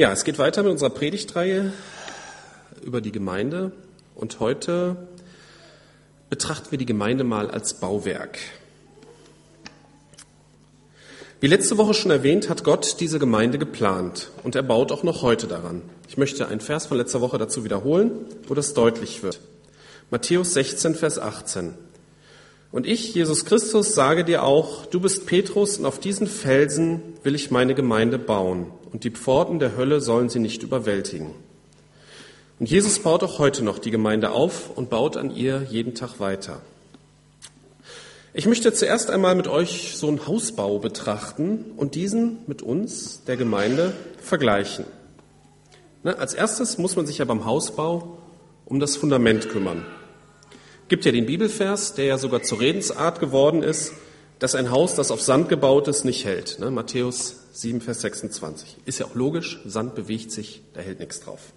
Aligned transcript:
Ja, 0.00 0.12
es 0.12 0.24
geht 0.24 0.38
weiter 0.38 0.62
mit 0.62 0.72
unserer 0.72 0.88
Predigtreihe 0.88 1.74
über 2.82 3.02
die 3.02 3.12
Gemeinde 3.12 3.70
und 4.14 4.40
heute 4.40 4.96
betrachten 6.30 6.70
wir 6.70 6.78
die 6.78 6.86
Gemeinde 6.86 7.22
mal 7.22 7.50
als 7.50 7.74
Bauwerk. 7.74 8.38
Wie 11.40 11.48
letzte 11.48 11.76
Woche 11.76 11.92
schon 11.92 12.10
erwähnt, 12.10 12.48
hat 12.48 12.64
Gott 12.64 12.98
diese 13.00 13.18
Gemeinde 13.18 13.58
geplant 13.58 14.30
und 14.42 14.54
er 14.54 14.62
baut 14.62 14.90
auch 14.90 15.02
noch 15.02 15.20
heute 15.20 15.46
daran. 15.46 15.82
Ich 16.08 16.16
möchte 16.16 16.48
einen 16.48 16.60
Vers 16.60 16.86
von 16.86 16.96
letzter 16.96 17.20
Woche 17.20 17.36
dazu 17.36 17.64
wiederholen, 17.64 18.12
wo 18.48 18.54
das 18.54 18.72
deutlich 18.72 19.22
wird. 19.22 19.38
Matthäus 20.10 20.54
16, 20.54 20.94
Vers 20.94 21.18
18. 21.18 21.74
Und 22.72 22.86
ich, 22.86 23.14
Jesus 23.14 23.44
Christus, 23.44 23.94
sage 23.94 24.24
dir 24.24 24.44
auch, 24.44 24.86
du 24.86 24.98
bist 24.98 25.26
Petrus 25.26 25.76
und 25.76 25.84
auf 25.84 26.00
diesen 26.00 26.26
Felsen 26.26 27.02
will 27.22 27.34
ich 27.34 27.50
meine 27.50 27.74
Gemeinde 27.74 28.18
bauen 28.18 28.72
und 28.92 29.04
die 29.04 29.10
Pforten 29.10 29.58
der 29.58 29.76
Hölle 29.76 30.00
sollen 30.00 30.28
sie 30.28 30.38
nicht 30.38 30.62
überwältigen. 30.62 31.34
Und 32.58 32.70
Jesus 32.70 32.98
baut 32.98 33.22
auch 33.22 33.38
heute 33.38 33.64
noch 33.64 33.78
die 33.78 33.90
Gemeinde 33.90 34.32
auf 34.32 34.70
und 34.76 34.90
baut 34.90 35.16
an 35.16 35.34
ihr 35.34 35.66
jeden 35.70 35.94
Tag 35.94 36.20
weiter. 36.20 36.60
Ich 38.32 38.46
möchte 38.46 38.72
zuerst 38.72 39.10
einmal 39.10 39.34
mit 39.34 39.48
euch 39.48 39.96
so 39.96 40.06
einen 40.06 40.26
Hausbau 40.26 40.78
betrachten 40.78 41.72
und 41.76 41.94
diesen 41.94 42.38
mit 42.46 42.62
uns, 42.62 43.24
der 43.24 43.36
Gemeinde, 43.36 43.92
vergleichen. 44.20 44.84
Ne, 46.04 46.16
als 46.16 46.34
erstes 46.34 46.78
muss 46.78 46.96
man 46.96 47.06
sich 47.06 47.18
ja 47.18 47.24
beim 47.24 47.44
Hausbau 47.44 48.18
um 48.66 48.78
das 48.78 48.96
Fundament 48.96 49.48
kümmern. 49.48 49.84
Gibt 50.88 51.04
ja 51.04 51.12
den 51.12 51.26
Bibelvers, 51.26 51.94
der 51.94 52.04
ja 52.04 52.18
sogar 52.18 52.42
zur 52.42 52.60
Redensart 52.60 53.20
geworden 53.20 53.62
ist, 53.62 53.94
dass 54.40 54.54
ein 54.54 54.70
Haus, 54.70 54.94
das 54.96 55.10
auf 55.10 55.20
Sand 55.20 55.48
gebaut 55.48 55.86
ist, 55.86 56.04
nicht 56.04 56.24
hält. 56.24 56.58
Ne? 56.58 56.70
Matthäus 56.70 57.36
7, 57.52 57.80
Vers 57.82 58.00
26. 58.00 58.78
Ist 58.86 58.98
ja 58.98 59.06
auch 59.06 59.14
logisch, 59.14 59.60
Sand 59.66 59.94
bewegt 59.94 60.32
sich, 60.32 60.62
da 60.72 60.80
hält 60.80 60.98
nichts 60.98 61.20
drauf. 61.20 61.52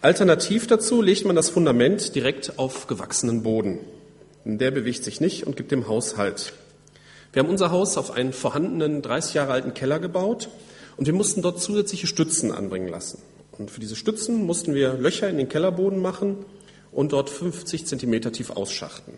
Alternativ 0.00 0.66
dazu 0.66 1.02
legt 1.02 1.26
man 1.26 1.36
das 1.36 1.50
Fundament 1.50 2.14
direkt 2.14 2.58
auf 2.58 2.86
gewachsenen 2.86 3.42
Boden. 3.42 3.78
Der 4.44 4.70
bewegt 4.70 5.04
sich 5.04 5.20
nicht 5.20 5.46
und 5.46 5.56
gibt 5.56 5.70
dem 5.70 5.86
Haus 5.86 6.16
Halt. 6.16 6.54
Wir 7.32 7.42
haben 7.42 7.50
unser 7.50 7.70
Haus 7.70 7.96
auf 7.96 8.10
einen 8.10 8.32
vorhandenen 8.32 9.02
30 9.02 9.34
Jahre 9.34 9.52
alten 9.52 9.74
Keller 9.74 10.00
gebaut 10.00 10.48
und 10.96 11.06
wir 11.06 11.14
mussten 11.14 11.42
dort 11.42 11.60
zusätzliche 11.60 12.06
Stützen 12.06 12.50
anbringen 12.50 12.88
lassen. 12.88 13.22
Und 13.58 13.70
für 13.70 13.80
diese 13.80 13.94
Stützen 13.94 14.44
mussten 14.46 14.74
wir 14.74 14.94
Löcher 14.94 15.28
in 15.28 15.36
den 15.36 15.48
Kellerboden 15.48 16.00
machen 16.00 16.46
und 16.90 17.12
dort 17.12 17.28
50 17.28 17.86
Zentimeter 17.86 18.32
tief 18.32 18.50
ausschachten. 18.50 19.14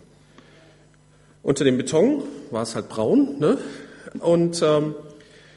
Unter 1.45 1.63
dem 1.63 1.77
Beton 1.77 2.23
war 2.49 2.63
es 2.63 2.73
halt 2.73 2.89
braun, 2.89 3.37
ne? 3.37 3.59
Und 4.17 4.63
ähm, 4.63 4.95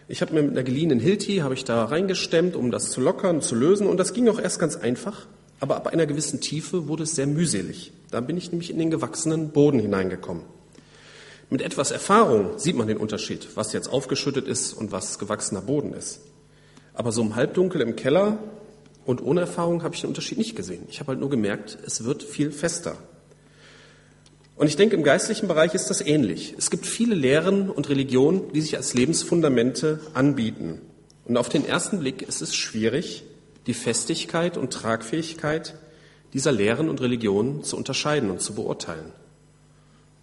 ich 0.07 0.21
habe 0.21 0.35
mir 0.35 0.43
mit 0.43 0.51
einer 0.51 0.63
geliehenen 0.63 1.01
Hilti 1.01 1.39
habe 1.39 1.55
ich 1.55 1.65
da 1.65 1.83
reingestemmt, 1.87 2.57
um 2.57 2.71
das 2.71 2.91
zu 2.91 3.01
lockern, 3.01 3.41
zu 3.41 3.55
lösen. 3.55 3.87
Und 3.87 3.97
das 3.97 4.13
ging 4.13 4.29
auch 4.29 4.39
erst 4.39 4.59
ganz 4.59 4.77
einfach, 4.77 5.27
aber 5.61 5.77
ab 5.77 5.87
einer 5.87 6.05
gewissen 6.05 6.43
Tiefe 6.43 6.89
wurde 6.89 7.05
es 7.05 7.15
sehr 7.15 7.27
mühselig. 7.27 7.93
Da 8.11 8.21
bin 8.21 8.37
ich 8.37 8.51
nämlich 8.53 8.69
in 8.71 8.79
den 8.79 8.91
gewachsenen 8.91 9.49
Boden 9.49 9.81
hineingekommen. 9.81 10.43
Mit 11.49 11.63
etwas 11.63 11.91
Erfahrung 11.91 12.59
sieht 12.59 12.77
man 12.77 12.87
den 12.87 12.99
Unterschied, 12.99 13.49
was 13.55 13.73
jetzt 13.73 13.89
aufgeschüttet 13.89 14.47
ist 14.47 14.75
und 14.75 14.93
was 14.93 15.19
gewachsener 15.19 15.63
Boden 15.63 15.95
ist. 15.95 16.21
Aber 16.93 17.13
so 17.13 17.23
im 17.23 17.35
Halbdunkel 17.35 17.81
im 17.81 17.97
Keller 17.97 18.37
und 19.07 19.23
ohne 19.23 19.41
Erfahrung 19.41 19.83
habe 19.83 19.95
ich 19.95 20.03
den 20.03 20.09
Unterschied 20.09 20.37
nicht 20.37 20.55
gesehen. 20.55 20.83
Ich 20.91 21.01
habe 21.01 21.13
halt 21.13 21.21
nur 21.21 21.31
gemerkt, 21.31 21.79
es 21.87 22.05
wird 22.05 22.23
viel 22.23 22.53
fester. 22.53 22.99
Und 24.59 24.67
ich 24.67 24.75
denke, 24.75 24.97
im 24.97 25.05
geistlichen 25.05 25.47
Bereich 25.47 25.75
ist 25.75 25.89
das 25.89 26.01
ähnlich. 26.01 26.55
Es 26.59 26.69
gibt 26.69 26.85
viele 26.85 27.15
Lehren 27.15 27.71
und 27.71 27.89
Religionen, 27.89 28.53
die 28.53 28.61
sich 28.61 28.77
als 28.77 28.93
Lebensfundamente 28.93 30.01
anbieten. 30.15 30.81
Und 31.25 31.37
auf 31.37 31.49
den 31.49 31.65
ersten 31.65 32.01
Blick 32.01 32.23
ist 32.23 32.43
es 32.43 32.57
schwierig, 32.57 33.23
die 33.69 33.75
Festigkeit 33.75 34.57
und 34.57 34.73
Tragfähigkeit 34.73 35.77
dieser 36.33 36.51
Lehren 36.51 36.89
und 36.89 37.01
Religionen 37.01 37.63
zu 37.63 37.77
unterscheiden 37.77 38.31
und 38.31 38.43
zu 38.43 38.55
beurteilen. 38.55 39.13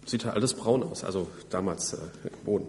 Sieht 0.04 0.24
ja 0.24 0.32
alles 0.34 0.52
braun 0.52 0.82
aus, 0.82 1.02
also 1.02 1.28
damals 1.48 1.94
äh, 1.94 1.96
im 2.24 2.44
Boden. 2.44 2.66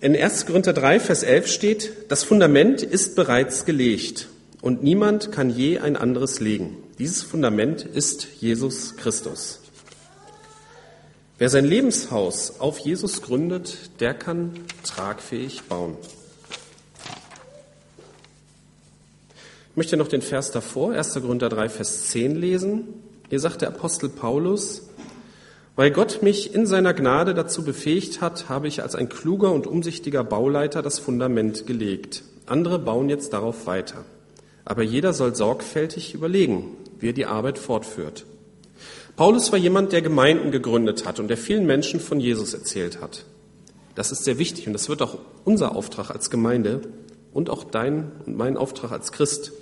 In 0.00 0.14
1. 0.14 0.44
Korinther 0.44 0.74
3, 0.74 1.00
Vers 1.00 1.22
11 1.22 1.46
steht, 1.46 1.92
das 2.10 2.22
Fundament 2.22 2.82
ist 2.82 3.16
bereits 3.16 3.64
gelegt 3.64 4.28
und 4.60 4.82
niemand 4.82 5.32
kann 5.32 5.48
je 5.48 5.78
ein 5.78 5.96
anderes 5.96 6.40
legen. 6.40 6.76
Dieses 6.98 7.22
Fundament 7.22 7.82
ist 7.82 8.26
Jesus 8.40 8.96
Christus. 8.96 9.60
Wer 11.38 11.50
sein 11.50 11.66
Lebenshaus 11.66 12.60
auf 12.60 12.78
Jesus 12.78 13.20
gründet, 13.20 14.00
der 14.00 14.14
kann 14.14 14.52
tragfähig 14.84 15.64
bauen. 15.64 15.94
Ich 19.70 19.76
möchte 19.76 19.98
noch 19.98 20.08
den 20.08 20.22
Vers 20.22 20.50
davor, 20.50 20.92
1. 20.92 21.12
Korinther 21.12 21.50
3, 21.50 21.68
Vers 21.68 22.06
10 22.06 22.36
lesen. 22.36 22.84
Hier 23.28 23.38
sagt 23.38 23.60
der 23.60 23.68
Apostel 23.68 24.08
Paulus, 24.08 24.88
weil 25.74 25.90
Gott 25.90 26.22
mich 26.22 26.54
in 26.54 26.64
seiner 26.64 26.94
Gnade 26.94 27.34
dazu 27.34 27.62
befähigt 27.62 28.22
hat, 28.22 28.48
habe 28.48 28.66
ich 28.66 28.82
als 28.82 28.94
ein 28.94 29.10
kluger 29.10 29.52
und 29.52 29.66
umsichtiger 29.66 30.24
Bauleiter 30.24 30.80
das 30.80 30.98
Fundament 30.98 31.66
gelegt. 31.66 32.22
Andere 32.46 32.78
bauen 32.78 33.10
jetzt 33.10 33.34
darauf 33.34 33.66
weiter. 33.66 34.06
Aber 34.64 34.82
jeder 34.82 35.12
soll 35.12 35.36
sorgfältig 35.36 36.14
überlegen, 36.14 36.78
wie 36.98 37.10
er 37.10 37.12
die 37.12 37.26
Arbeit 37.26 37.58
fortführt. 37.58 38.24
Paulus 39.16 39.50
war 39.50 39.58
jemand, 39.58 39.92
der 39.92 40.02
Gemeinden 40.02 40.50
gegründet 40.50 41.06
hat 41.06 41.18
und 41.18 41.28
der 41.28 41.38
vielen 41.38 41.64
Menschen 41.64 42.00
von 42.00 42.20
Jesus 42.20 42.52
erzählt 42.52 43.00
hat. 43.00 43.24
Das 43.94 44.12
ist 44.12 44.24
sehr 44.24 44.38
wichtig 44.38 44.66
und 44.66 44.74
das 44.74 44.90
wird 44.90 45.00
auch 45.00 45.16
unser 45.44 45.74
Auftrag 45.74 46.10
als 46.10 46.28
Gemeinde 46.28 46.82
und 47.32 47.48
auch 47.48 47.64
dein 47.64 48.12
und 48.26 48.36
mein 48.36 48.58
Auftrag 48.58 48.92
als 48.92 49.12
Christ 49.12 49.52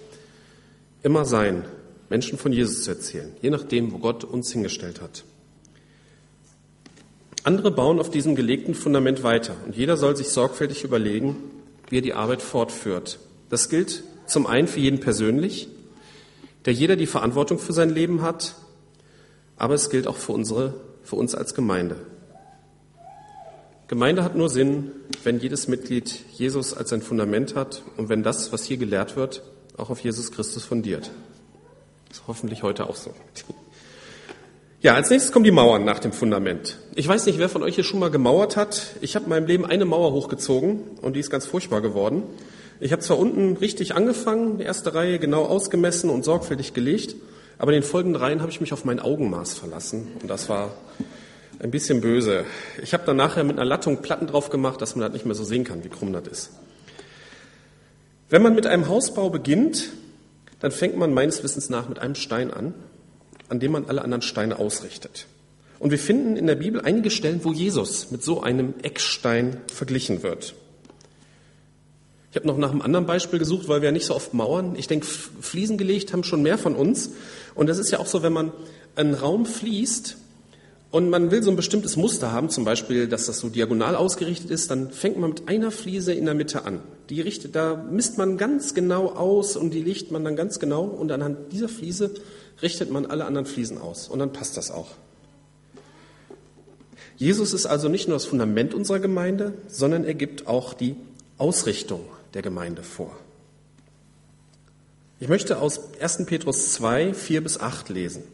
immer 1.05 1.25
sein, 1.25 1.65
Menschen 2.11 2.37
von 2.37 2.53
Jesus 2.53 2.83
zu 2.83 2.91
erzählen, 2.91 3.33
je 3.43 3.51
nachdem, 3.51 3.93
wo 3.93 3.99
Gott 3.99 4.25
uns 4.25 4.51
hingestellt 4.53 5.01
hat. 5.01 5.23
Andere 7.45 7.71
bauen 7.71 8.01
auf 8.01 8.11
diesem 8.11 8.35
gelegten 8.35 8.75
Fundament 8.75 9.23
weiter 9.23 9.55
und 9.67 9.77
jeder 9.77 9.97
soll 9.97 10.17
sich 10.17 10.31
sorgfältig 10.31 10.83
überlegen, 10.83 11.37
wie 11.91 11.99
er 11.99 12.03
die 12.03 12.15
Arbeit 12.15 12.43
fortführt. 12.43 13.21
Das 13.51 13.69
gilt 13.69 14.03
zum 14.27 14.49
einen 14.49 14.67
für 14.67 14.81
jeden 14.81 14.99
persönlich, 14.99 15.69
der 16.65 16.73
jeder 16.73 16.97
die 16.97 17.07
Verantwortung 17.07 17.59
für 17.59 17.73
sein 17.73 17.91
Leben 17.91 18.23
hat, 18.23 18.57
aber 19.57 19.75
es 19.75 19.91
gilt 19.91 20.07
auch 20.07 20.17
für, 20.17 20.33
unsere, 20.33 20.75
für 21.03 21.17
uns 21.17 21.35
als 21.35 21.55
Gemeinde. 21.55 21.97
Gemeinde 23.87 24.25
hat 24.25 24.35
nur 24.35 24.49
Sinn, 24.49 24.93
wenn 25.25 25.39
jedes 25.39 25.69
Mitglied 25.69 26.25
Jesus 26.33 26.75
als 26.75 26.91
sein 26.91 27.03
Fundament 27.03 27.55
hat 27.55 27.83
und 27.97 28.09
wenn 28.09 28.23
das, 28.23 28.53
was 28.53 28.65
hier 28.65 28.79
gelehrt 28.79 29.17
wird, 29.17 29.43
auch 29.77 29.91
auf 29.91 30.01
Jesus 30.01 30.33
Christus 30.33 30.65
fundiert. 30.65 31.11
Das 32.09 32.19
ist 32.19 32.25
hoffentlich 32.27 32.63
heute 32.63 32.89
auch 32.89 32.97
so. 32.97 33.13
Ja, 34.81 34.95
als 34.95 35.11
nächstes 35.11 35.33
kommen 35.33 35.45
die 35.45 35.51
Mauern 35.51 35.85
nach 35.85 35.99
dem 35.99 36.13
Fundament. 36.13 36.79
Ich 36.95 37.09
weiß 37.09 37.27
nicht, 37.27 37.39
wer 37.39 37.49
von 37.49 37.63
euch 37.63 37.75
hier 37.75 37.85
schon 37.85 38.01
mal 38.01 38.11
gemauert 38.11 38.57
hat. 38.57 38.97
Ich 39.01 39.17
habe 39.17 39.25
in 39.25 39.31
meinem 39.31 39.47
Leben 39.47 39.65
eine 39.65 39.85
Mauer 39.85 40.13
hochgezogen 40.13 40.81
und 41.01 41.17
die 41.17 41.21
ist 41.21 41.31
ganz 41.31 41.47
furchtbar 41.47 41.81
geworden. 41.81 42.23
Ich 42.81 42.93
habe 42.93 43.01
zwar 43.01 43.19
unten 43.19 43.57
richtig 43.57 43.95
angefangen, 43.95 44.59
die 44.59 44.65
erste 44.65 44.95
Reihe 44.95 45.19
genau 45.19 45.45
ausgemessen 45.45 46.11
und 46.11 46.25
sorgfältig 46.25 46.75
gelegt, 46.75 47.17
aber 47.59 47.73
in 47.73 47.81
den 47.81 47.89
folgenden 47.89 48.21
Reihen 48.21 48.41
habe 48.41 48.51
ich 48.51 48.61
mich 48.61 48.73
auf 48.73 48.85
mein 48.85 49.01
Augenmaß 49.01 49.55
verlassen 49.55 50.09
und 50.21 50.29
das 50.29 50.49
war 50.49 50.75
ein 51.61 51.71
bisschen 51.71 52.01
böse. 52.01 52.45
Ich 52.83 52.93
habe 52.93 53.05
dann 53.07 53.17
nachher 53.17 53.45
mit 53.45 53.57
einer 53.57 53.65
Lattung 53.65 54.03
Platten 54.03 54.27
drauf 54.27 54.51
gemacht, 54.51 54.83
dass 54.83 54.97
man 54.97 55.05
das 55.05 55.13
nicht 55.13 55.27
mehr 55.27 55.35
so 55.35 55.45
sehen 55.45 55.65
kann, 55.65 55.85
wie 55.85 55.89
krumm 55.89 56.13
das 56.13 56.27
ist. 56.27 56.51
Wenn 58.29 58.43
man 58.43 58.55
mit 58.55 58.67
einem 58.67 58.89
Hausbau 58.89 59.31
beginnt, 59.31 59.91
dann 60.61 60.73
fängt 60.73 60.97
man 60.97 61.15
meines 61.15 61.43
Wissens 61.43 61.71
nach 61.71 61.89
mit 61.89 61.99
einem 61.99 62.15
Stein 62.15 62.51
an, 62.51 62.75
an 63.49 63.61
dem 63.61 63.73
man 63.73 63.87
alle 63.87 64.03
anderen 64.03 64.23
Steine 64.23 64.59
ausrichtet. 64.59 65.27
Und 65.79 65.91
wir 65.91 65.99
finden 65.99 66.37
in 66.37 66.47
der 66.47 66.55
Bibel 66.55 66.81
einige 66.81 67.11
Stellen, 67.11 67.45
wo 67.45 67.53
Jesus 67.53 68.11
mit 68.11 68.23
so 68.23 68.43
einem 68.43 68.75
Eckstein 68.83 69.59
verglichen 69.73 70.23
wird. 70.23 70.55
Ich 72.35 72.37
habe 72.37 72.49
noch 72.49 72.59
nach 72.59 72.73
einem 72.73 72.83
anderen 72.83 73.07
Beispiel 73.07 73.39
gesucht, 73.39 73.69
weil 73.69 73.81
wir 73.81 73.91
ja 73.91 73.93
nicht 73.93 74.07
so 74.07 74.15
oft 74.17 74.35
Mauern. 74.35 74.75
Ich 74.77 74.89
denke, 74.89 75.07
Fliesen 75.07 75.79
gelegt 75.79 76.13
haben 76.13 76.25
schon 76.25 76.43
mehr 76.43 76.59
von 76.59 76.75
uns. 76.75 77.11
Und 77.55 77.69
das 77.69 77.79
ist 77.79 77.93
ja 77.93 78.01
auch 78.01 78.09
so, 78.09 78.25
wenn 78.25 78.33
man 78.33 78.51
einen 78.97 79.15
Raum 79.15 79.47
fließt 79.47 80.17
und 80.91 81.11
man 81.11 81.31
will 81.31 81.45
so 81.45 81.51
ein 81.51 81.57
bestimmtes 81.57 81.97
Muster 81.97 82.33
haben, 82.33 82.51
zum 82.51 82.65
Beispiel, 82.65 83.07
dass 83.07 83.27
das 83.27 83.39
so 83.39 83.51
diagonal 83.51 83.95
ausgerichtet 83.95 84.51
ist, 84.51 84.69
dann 84.69 84.91
fängt 84.91 85.17
man 85.17 85.31
mit 85.31 85.49
einer 85.49 85.71
Fliese 85.71 86.13
in 86.13 86.25
der 86.25 86.35
Mitte 86.35 86.65
an. 86.65 86.81
Die 87.09 87.21
richtet, 87.21 87.55
da 87.55 87.77
misst 87.77 88.19
man 88.19 88.37
ganz 88.37 88.75
genau 88.75 89.13
aus 89.13 89.57
und 89.57 89.73
die 89.73 89.83
legt 89.83 90.11
man 90.11 90.25
dann 90.25 90.35
ganz 90.35 90.59
genau 90.59 90.83
und 90.83 91.13
anhand 91.13 91.53
dieser 91.53 91.69
Fliese 91.69 92.11
richtet 92.63 92.91
man 92.91 93.07
alle 93.07 93.27
anderen 93.27 93.47
Fliesen 93.47 93.79
aus 93.79 94.09
und 94.09 94.19
dann 94.19 94.33
passt 94.33 94.57
das 94.57 94.73
auch. 94.73 94.89
Jesus 97.17 97.55
ist 97.55 97.67
also 97.67 97.89
nicht 97.89 98.09
nur 98.09 98.17
das 98.17 98.25
Fundament 98.25 98.75
unserer 98.75 98.99
Gemeinde, 98.99 99.53
sondern 99.69 100.03
er 100.03 100.15
gibt 100.15 100.49
auch 100.49 100.75
die 100.75 100.97
Ausrichtung 101.39 102.01
der 102.35 102.43
Gemeinde 102.43 102.83
vor. 102.83 103.17
Ich 105.21 105.29
möchte 105.29 105.59
aus 105.59 105.81
1. 106.01 106.27
Petrus 106.27 106.73
2, 106.73 107.15
4 107.15 107.43
bis 107.43 107.59
8 107.59 107.89
lesen. 107.89 108.25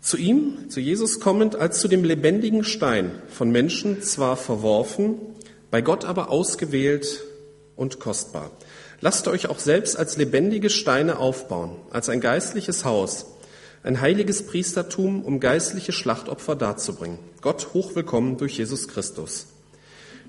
Zu 0.00 0.16
ihm, 0.16 0.70
zu 0.70 0.80
Jesus 0.80 1.20
kommend, 1.20 1.56
als 1.56 1.80
zu 1.80 1.88
dem 1.88 2.02
lebendigen 2.02 2.64
Stein, 2.64 3.22
von 3.28 3.50
Menschen 3.50 4.02
zwar 4.02 4.36
verworfen, 4.36 5.16
bei 5.70 5.82
Gott 5.82 6.04
aber 6.04 6.30
ausgewählt 6.30 7.22
und 7.76 8.00
kostbar. 8.00 8.50
Lasst 9.00 9.28
euch 9.28 9.48
auch 9.48 9.58
selbst 9.58 9.96
als 9.98 10.16
lebendige 10.16 10.70
Steine 10.70 11.18
aufbauen, 11.18 11.76
als 11.90 12.08
ein 12.08 12.20
geistliches 12.20 12.84
Haus, 12.84 13.26
ein 13.82 14.00
heiliges 14.00 14.46
Priestertum, 14.46 15.22
um 15.22 15.40
geistliche 15.40 15.92
Schlachtopfer 15.92 16.56
darzubringen. 16.56 17.18
Gott 17.42 17.74
hochwillkommen 17.74 18.38
durch 18.38 18.58
Jesus 18.58 18.88
Christus. 18.88 19.46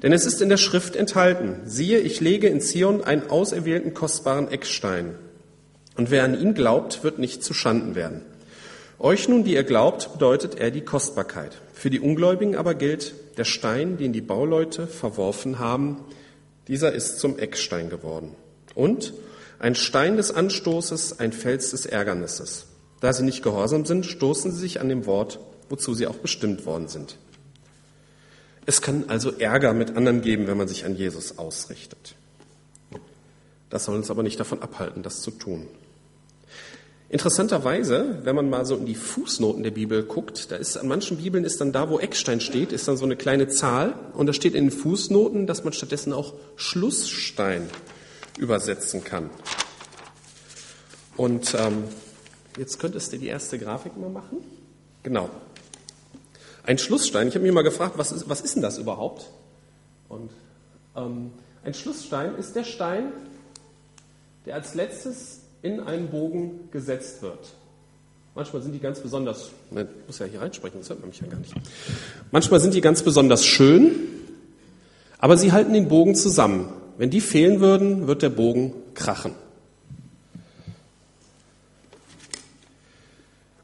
Denn 0.01 0.13
es 0.13 0.25
ist 0.25 0.42
in 0.42 0.50
der 0.50 0.57
Schrift 0.57 0.96
enthalten, 0.96 1.57
siehe, 1.66 2.00
ich 2.00 2.22
lege 2.22 2.48
in 2.48 2.62
Zion 2.62 3.04
einen 3.04 3.30
auserwählten 3.30 3.94
kostbaren 3.94 4.50
Eckstein. 4.50 5.16
Und 5.98 6.12
wer 6.12 6.24
an 6.24 6.40
ihn 6.40 6.54
glaubt, 6.54 7.04
wird 7.04 7.19
nicht 7.19 7.44
zu 7.44 7.54
Schanden 7.54 7.96
werden. 7.96 8.22
Euch 9.00 9.28
nun, 9.28 9.44
die 9.44 9.54
ihr 9.54 9.63
glaubt, 9.63 10.13
bedeutet 10.13 10.56
er 10.56 10.72
die 10.72 10.81
Kostbarkeit. 10.81 11.62
Für 11.74 11.90
die 11.90 12.00
Ungläubigen 12.00 12.56
aber 12.56 12.75
gilt, 12.75 13.13
der 13.38 13.46
Stein, 13.46 13.98
den 13.98 14.13
die 14.13 14.22
Bauleute 14.22 14.88
verworfen 14.88 15.60
haben, 15.60 15.98
dieser 16.68 16.94
ist 16.94 17.19
zum 17.19 17.40
Eckstein 17.40 17.90
geworden. 17.90 18.36
Und 18.75 19.13
ein 19.57 19.75
Stein 19.75 20.18
des 20.18 20.31
Anstoßes, 20.31 21.19
ein 21.19 21.34
Fels 21.34 21.72
des 21.72 21.86
Ärgernisses. 21.86 22.68
Da 23.02 23.12
sie 23.12 23.24
nicht 23.24 23.44
gehorsam 23.44 23.86
sind, 23.86 24.06
stoßen 24.06 24.52
sie 24.52 24.60
sich 24.60 24.80
an 24.80 24.90
dem 24.90 25.06
Wort, 25.06 25.40
wozu 25.69 25.94
sie 25.94 26.07
auch 26.07 26.18
bestimmt 26.18 26.66
worden 26.66 26.88
sind. 26.88 27.18
Es 28.69 28.83
kann 28.83 29.06
also 29.07 29.31
Ärger 29.31 29.74
mit 29.74 29.98
anderen 29.98 30.21
geben, 30.21 30.45
wenn 30.45 30.56
man 30.56 30.68
sich 30.68 30.86
an 30.86 30.95
Jesus 30.95 31.39
ausrichtet. 31.39 32.13
Das 33.71 33.86
soll 33.86 33.95
uns 33.95 34.12
aber 34.12 34.21
nicht 34.21 34.39
davon 34.39 34.62
abhalten, 34.62 35.01
das 35.01 35.24
zu 35.24 35.31
tun. 35.31 35.66
Interessanterweise, 37.10 38.19
wenn 38.25 38.36
man 38.36 38.48
mal 38.48 38.68
so 38.68 38.75
in 38.75 38.86
die 38.86 38.94
Fußnoten 38.94 39.63
der 39.63 39.71
Bibel 39.71 40.04
guckt, 40.04 40.51
da 40.51 40.56
ist 40.56 40.77
an 40.77 40.88
manchen 40.88 41.18
Bibeln 41.18 41.45
ist 41.45 41.60
dann 41.60 41.71
da, 41.71 41.89
wo 41.89 41.98
Eckstein 41.98 42.42
steht, 42.42 42.71
ist 42.71 42.88
dann 42.88 42.95
so 42.95 43.06
eine 43.06 43.16
kleine 43.16 43.48
Zahl 43.48 43.95
und 44.13 44.27
da 44.27 44.33
steht 44.33 44.54
in 44.54 44.66
den 44.66 44.71
Fußnoten, 44.71 45.48
dass 45.48 45.63
man 45.63 45.74
stattdessen 45.74 46.13
auch 46.13 46.36
Schlussstein 46.56 47.68
übersetzen 48.38 49.04
kann. 49.04 49.31
Und 51.18 51.56
ähm, 51.56 51.86
jetzt 52.56 52.80
könntest 52.80 53.13
du 53.13 53.18
die 53.18 53.30
erste 53.30 53.57
Grafik 53.57 53.98
mal 53.98 54.12
machen. 54.12 54.44
Genau. 55.01 55.31
Ein 56.69 56.77
Schlussstein. 56.77 57.27
Ich 57.27 57.33
habe 57.33 57.44
mich 57.44 57.51
mal 57.51 57.63
gefragt, 57.63 57.98
was 57.98 58.12
ist, 58.12 58.30
was 58.30 58.42
ist 58.42 58.54
denn 58.54 58.62
das 58.62 58.77
überhaupt? 58.77 59.25
Und 60.07 60.30
ähm, 60.95 61.31
ein 61.63 61.74
Schlussstein 61.74 62.36
ist 62.36 62.56
der 62.56 62.63
Stein, 62.63 63.06
der 64.45 64.54
als 64.54 64.75
letztes 64.75 65.39
in 65.63 65.80
einen 65.80 66.10
Bogen 66.10 66.69
gesetzt 66.71 67.24
wird. 67.24 67.39
Manchmal 68.36 68.62
sind 68.62 68.74
die 68.74 68.80
ganz 68.80 69.00
besonders, 69.00 69.50
ich 69.71 69.86
muss 70.06 70.19
ja 70.19 70.27
hier 70.27 70.42
reinsprechen, 70.42 70.80
das 70.81 70.89
hört 70.89 71.00
man 71.00 71.10
mich 71.10 71.19
ja 71.19 71.25
gar 71.25 71.39
nicht. 71.39 71.56
Manchmal 72.30 72.60
sind 72.60 72.75
die 72.75 72.81
ganz 72.81 73.01
besonders 73.01 73.48
schön, 73.48 73.95
aber 75.18 75.38
sie 75.38 75.51
halten 75.51 75.74
den 75.74 75.88
Bogen 75.88 76.13
zusammen. 76.13 76.71
Wenn 77.00 77.10
die 77.10 77.21
fehlen 77.21 77.62
würden, 77.62 78.06
wird 78.06 78.21
der 78.21 78.30
Bogen 78.30 78.75
krachen. 78.94 79.33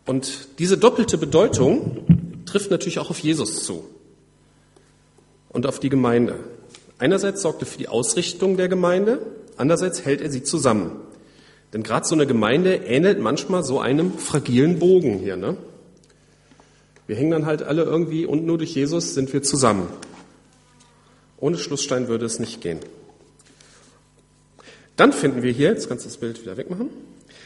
Und 0.08 0.48
diese 0.58 0.80
doppelte 0.80 1.20
Bedeutung 1.20 2.15
trifft 2.56 2.72
natürlich 2.72 3.00
auch 3.00 3.10
auf 3.10 3.20
Jesus 3.20 3.66
zu 3.66 3.84
und 5.50 5.66
auf 5.66 5.82
die 5.82 5.90
Gemeinde. 5.90 6.40
Einerseits 6.98 7.42
sorgt 7.42 7.62
er 7.62 7.66
für 7.66 7.78
die 7.78 7.90
Ausrichtung 7.90 8.56
der 8.56 8.70
Gemeinde, 8.70 9.20
andererseits 9.58 10.06
hält 10.06 10.22
er 10.22 10.32
sie 10.32 10.42
zusammen. 10.42 11.02
Denn 11.74 11.84
gerade 11.84 12.08
so 12.08 12.16
eine 12.16 12.26
Gemeinde 12.26 12.76
ähnelt 12.76 13.20
manchmal 13.20 13.66
so 13.66 13.82
einem 13.82 14.18
fragilen 14.18 14.80
Bogen 14.80 15.20
hier. 15.20 15.36
Ne? 15.36 15.58
Wir 17.08 17.18
hängen 17.18 17.32
dann 17.32 17.46
halt 17.46 17.62
alle 17.62 17.84
irgendwie 17.84 18.26
und 18.26 18.46
nur 18.46 18.58
durch 18.58 18.74
Jesus 18.74 19.14
sind 19.14 19.34
wir 19.34 19.44
zusammen. 19.44 19.90
Ohne 21.38 21.58
Schlussstein 21.58 22.08
würde 22.08 22.26
es 22.26 22.40
nicht 22.40 22.62
gehen. 22.62 22.80
Dann 24.96 25.12
finden 25.12 25.44
wir 25.44 25.52
hier, 25.52 25.72
jetzt 25.72 25.90
kannst 25.90 26.06
du 26.06 26.08
das 26.08 26.18
Bild 26.18 26.42
wieder 26.42 26.56
wegmachen, 26.56 26.90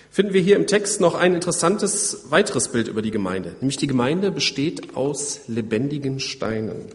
finden 0.09 0.33
wir 0.33 0.41
hier 0.41 0.56
im 0.56 0.67
Text 0.67 1.01
noch 1.01 1.15
ein 1.15 1.35
interessantes 1.35 2.31
weiteres 2.31 2.69
Bild 2.69 2.88
über 2.88 3.01
die 3.01 3.11
Gemeinde. 3.11 3.56
Nämlich 3.59 3.77
die 3.77 3.88
Gemeinde 3.88 4.31
besteht 4.31 4.95
aus 4.95 5.41
lebendigen 5.47 6.19
Steinen. 6.19 6.85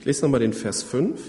Ich 0.00 0.06
lese 0.06 0.22
nochmal 0.22 0.40
den 0.40 0.52
Vers 0.52 0.82
5. 0.82 1.20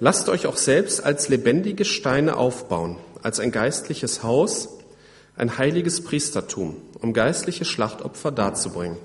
Lasst 0.00 0.28
euch 0.28 0.46
auch 0.46 0.56
selbst 0.56 1.04
als 1.04 1.28
lebendige 1.28 1.84
Steine 1.84 2.36
aufbauen, 2.36 2.98
als 3.22 3.38
ein 3.40 3.52
geistliches 3.52 4.22
Haus, 4.22 4.68
ein 5.36 5.58
heiliges 5.58 6.02
Priestertum, 6.02 6.76
um 7.00 7.12
geistliche 7.12 7.64
Schlachtopfer 7.64 8.32
darzubringen. 8.32 8.98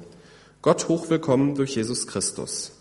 Gott 0.62 0.88
hochwillkommen 0.88 1.56
durch 1.56 1.76
Jesus 1.76 2.08
Christus. 2.08 2.72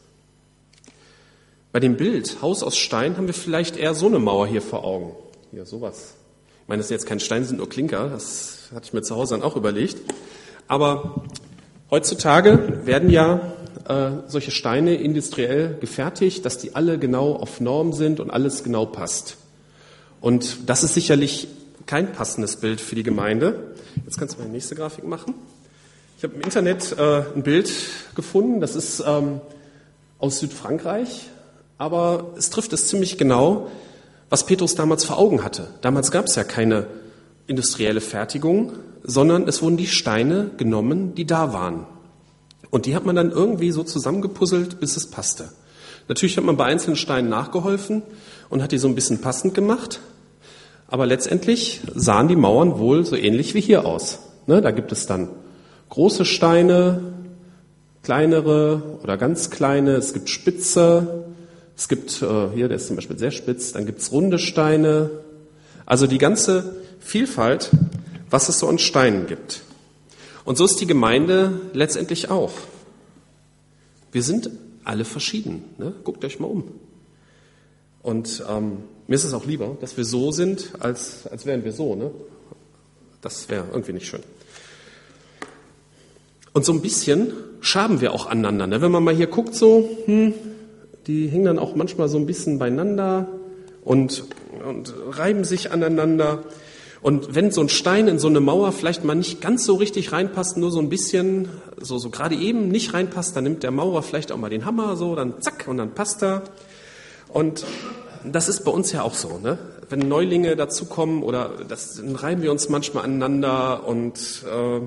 Bei 1.72 1.80
dem 1.80 1.96
Bild 1.98 2.40
Haus 2.40 2.62
aus 2.62 2.78
Stein 2.78 3.18
haben 3.18 3.26
wir 3.26 3.34
vielleicht 3.34 3.76
eher 3.76 3.92
so 3.92 4.06
eine 4.06 4.18
Mauer 4.18 4.46
hier 4.46 4.62
vor 4.62 4.84
Augen. 4.84 5.12
Hier 5.50 5.66
sowas. 5.66 6.14
Ich 6.66 6.68
meine, 6.68 6.80
das 6.80 6.88
sind 6.88 6.96
jetzt 6.96 7.06
kein 7.06 7.20
Stein, 7.20 7.44
sind 7.44 7.58
nur 7.58 7.68
Klinker. 7.68 8.08
Das 8.08 8.70
hatte 8.74 8.86
ich 8.86 8.92
mir 8.92 9.00
zu 9.00 9.14
Hause 9.14 9.36
dann 9.36 9.44
auch 9.44 9.54
überlegt. 9.54 9.98
Aber 10.66 11.22
heutzutage 11.92 12.84
werden 12.84 13.08
ja 13.08 13.52
äh, 13.88 14.10
solche 14.26 14.50
Steine 14.50 14.96
industriell 14.96 15.76
gefertigt, 15.80 16.44
dass 16.44 16.58
die 16.58 16.74
alle 16.74 16.98
genau 16.98 17.34
auf 17.34 17.60
Norm 17.60 17.92
sind 17.92 18.18
und 18.18 18.32
alles 18.32 18.64
genau 18.64 18.84
passt. 18.84 19.36
Und 20.20 20.68
das 20.68 20.82
ist 20.82 20.94
sicherlich 20.94 21.46
kein 21.86 22.10
passendes 22.10 22.56
Bild 22.56 22.80
für 22.80 22.96
die 22.96 23.04
Gemeinde. 23.04 23.72
Jetzt 24.04 24.18
kannst 24.18 24.36
du 24.36 24.42
die 24.42 24.48
nächste 24.48 24.74
Grafik 24.74 25.04
machen. 25.04 25.34
Ich 26.18 26.24
habe 26.24 26.34
im 26.34 26.40
Internet 26.40 26.98
äh, 26.98 27.22
ein 27.32 27.44
Bild 27.44 27.70
gefunden, 28.16 28.60
das 28.60 28.74
ist 28.74 29.04
ähm, 29.06 29.40
aus 30.18 30.40
Südfrankreich, 30.40 31.28
aber 31.78 32.34
es 32.36 32.50
trifft 32.50 32.72
es 32.72 32.88
ziemlich 32.88 33.18
genau, 33.18 33.70
was 34.30 34.46
Petrus 34.46 34.74
damals 34.74 35.04
vor 35.04 35.18
Augen 35.18 35.44
hatte. 35.44 35.68
Damals 35.80 36.10
gab 36.10 36.26
es 36.26 36.34
ja 36.34 36.44
keine 36.44 36.86
industrielle 37.46 38.00
Fertigung, 38.00 38.72
sondern 39.02 39.46
es 39.46 39.62
wurden 39.62 39.76
die 39.76 39.86
Steine 39.86 40.50
genommen, 40.56 41.14
die 41.14 41.26
da 41.26 41.52
waren. 41.52 41.86
Und 42.70 42.86
die 42.86 42.96
hat 42.96 43.06
man 43.06 43.16
dann 43.16 43.30
irgendwie 43.30 43.70
so 43.70 43.84
zusammengepuzzelt, 43.84 44.80
bis 44.80 44.96
es 44.96 45.10
passte. 45.10 45.50
Natürlich 46.08 46.36
hat 46.36 46.44
man 46.44 46.56
bei 46.56 46.64
einzelnen 46.64 46.96
Steinen 46.96 47.30
nachgeholfen 47.30 48.02
und 48.48 48.62
hat 48.62 48.72
die 48.72 48.78
so 48.78 48.88
ein 48.88 48.94
bisschen 48.94 49.20
passend 49.20 49.54
gemacht. 49.54 50.00
Aber 50.88 51.06
letztendlich 51.06 51.80
sahen 51.94 52.28
die 52.28 52.36
Mauern 52.36 52.78
wohl 52.78 53.04
so 53.04 53.16
ähnlich 53.16 53.54
wie 53.54 53.60
hier 53.60 53.84
aus. 53.84 54.20
Ne, 54.46 54.60
da 54.60 54.70
gibt 54.70 54.92
es 54.92 55.06
dann 55.06 55.30
große 55.88 56.24
Steine, 56.24 57.00
kleinere 58.02 59.00
oder 59.02 59.16
ganz 59.16 59.50
kleine, 59.50 59.92
es 59.92 60.12
gibt 60.12 60.28
spitze, 60.28 61.25
es 61.76 61.88
gibt, 61.88 62.22
äh, 62.22 62.50
hier, 62.54 62.68
der 62.68 62.76
ist 62.76 62.86
zum 62.86 62.96
Beispiel 62.96 63.18
sehr 63.18 63.30
spitz, 63.30 63.72
dann 63.72 63.86
gibt 63.86 64.00
es 64.00 64.10
runde 64.10 64.38
Steine. 64.38 65.10
Also 65.84 66.06
die 66.06 66.18
ganze 66.18 66.76
Vielfalt, 67.00 67.70
was 68.30 68.48
es 68.48 68.58
so 68.58 68.68
an 68.68 68.78
Steinen 68.78 69.26
gibt. 69.26 69.62
Und 70.44 70.56
so 70.56 70.64
ist 70.64 70.80
die 70.80 70.86
Gemeinde 70.86 71.60
letztendlich 71.72 72.30
auch. 72.30 72.52
Wir 74.12 74.22
sind 74.22 74.50
alle 74.84 75.04
verschieden. 75.04 75.64
Ne? 75.78 75.92
Guckt 76.04 76.24
euch 76.24 76.40
mal 76.40 76.46
um. 76.46 76.64
Und 78.02 78.42
ähm, 78.48 78.78
mir 79.08 79.14
ist 79.16 79.24
es 79.24 79.34
auch 79.34 79.44
lieber, 79.44 79.76
dass 79.80 79.96
wir 79.96 80.04
so 80.04 80.32
sind, 80.32 80.70
als, 80.78 81.26
als 81.26 81.44
wären 81.44 81.64
wir 81.64 81.72
so. 81.72 81.94
Ne? 81.94 82.10
Das 83.20 83.48
wäre 83.48 83.66
irgendwie 83.72 83.92
nicht 83.92 84.06
schön. 84.06 84.22
Und 86.52 86.64
so 86.64 86.72
ein 86.72 86.80
bisschen 86.80 87.32
schaben 87.60 88.00
wir 88.00 88.12
auch 88.12 88.26
aneinander. 88.26 88.66
Ne? 88.66 88.80
Wenn 88.80 88.92
man 88.92 89.04
mal 89.04 89.14
hier 89.14 89.26
guckt, 89.26 89.54
so, 89.54 89.88
hm, 90.06 90.32
die 91.06 91.28
hängen 91.28 91.44
dann 91.44 91.58
auch 91.58 91.74
manchmal 91.74 92.08
so 92.08 92.18
ein 92.18 92.26
bisschen 92.26 92.58
beieinander 92.58 93.28
und, 93.84 94.24
und 94.66 94.92
reiben 95.10 95.44
sich 95.44 95.70
aneinander. 95.70 96.42
Und 97.02 97.34
wenn 97.34 97.52
so 97.52 97.60
ein 97.60 97.68
Stein 97.68 98.08
in 98.08 98.18
so 98.18 98.26
eine 98.26 98.40
Mauer 98.40 98.72
vielleicht 98.72 99.04
mal 99.04 99.14
nicht 99.14 99.40
ganz 99.40 99.64
so 99.64 99.74
richtig 99.74 100.10
reinpasst, 100.10 100.56
nur 100.56 100.72
so 100.72 100.80
ein 100.80 100.88
bisschen, 100.88 101.48
so, 101.80 101.98
so 101.98 102.10
gerade 102.10 102.34
eben 102.34 102.68
nicht 102.68 102.94
reinpasst, 102.94 103.36
dann 103.36 103.44
nimmt 103.44 103.62
der 103.62 103.70
Maurer 103.70 104.02
vielleicht 104.02 104.32
auch 104.32 104.38
mal 104.38 104.50
den 104.50 104.64
Hammer 104.64 104.96
so, 104.96 105.14
dann 105.14 105.40
zack 105.40 105.66
und 105.68 105.76
dann 105.76 105.94
passt 105.94 106.22
er. 106.22 106.42
Und 107.28 107.64
das 108.24 108.48
ist 108.48 108.64
bei 108.64 108.72
uns 108.72 108.90
ja 108.90 109.02
auch 109.02 109.14
so, 109.14 109.38
ne? 109.38 109.58
Wenn 109.88 110.00
Neulinge 110.00 110.56
dazukommen 110.56 111.22
oder 111.22 111.52
das, 111.68 111.94
dann 111.94 112.16
reiben 112.16 112.42
wir 112.42 112.50
uns 112.50 112.68
manchmal 112.68 113.04
aneinander 113.04 113.86
und 113.86 114.42
äh, 114.44 114.80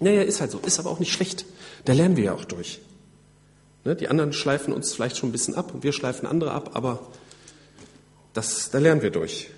naja, 0.00 0.22
ist 0.22 0.40
halt 0.40 0.50
so, 0.50 0.58
ist 0.58 0.80
aber 0.80 0.90
auch 0.90 0.98
nicht 0.98 1.12
schlecht. 1.12 1.44
Da 1.84 1.92
lernen 1.92 2.16
wir 2.16 2.24
ja 2.24 2.34
auch 2.34 2.44
durch. 2.44 2.80
Ne? 3.84 3.96
Die 3.96 4.08
anderen 4.08 4.32
schleifen 4.32 4.72
uns 4.72 4.92
vielleicht 4.92 5.16
schon 5.16 5.28
ein 5.28 5.32
bisschen 5.32 5.54
ab 5.54 5.72
und 5.74 5.82
wir 5.82 5.92
schleifen 5.92 6.26
andere 6.26 6.52
ab, 6.52 6.70
aber 6.74 7.00
das, 8.32 8.70
da 8.70 8.78
lernen 8.78 9.02
wir 9.02 9.10
durch. 9.10 9.50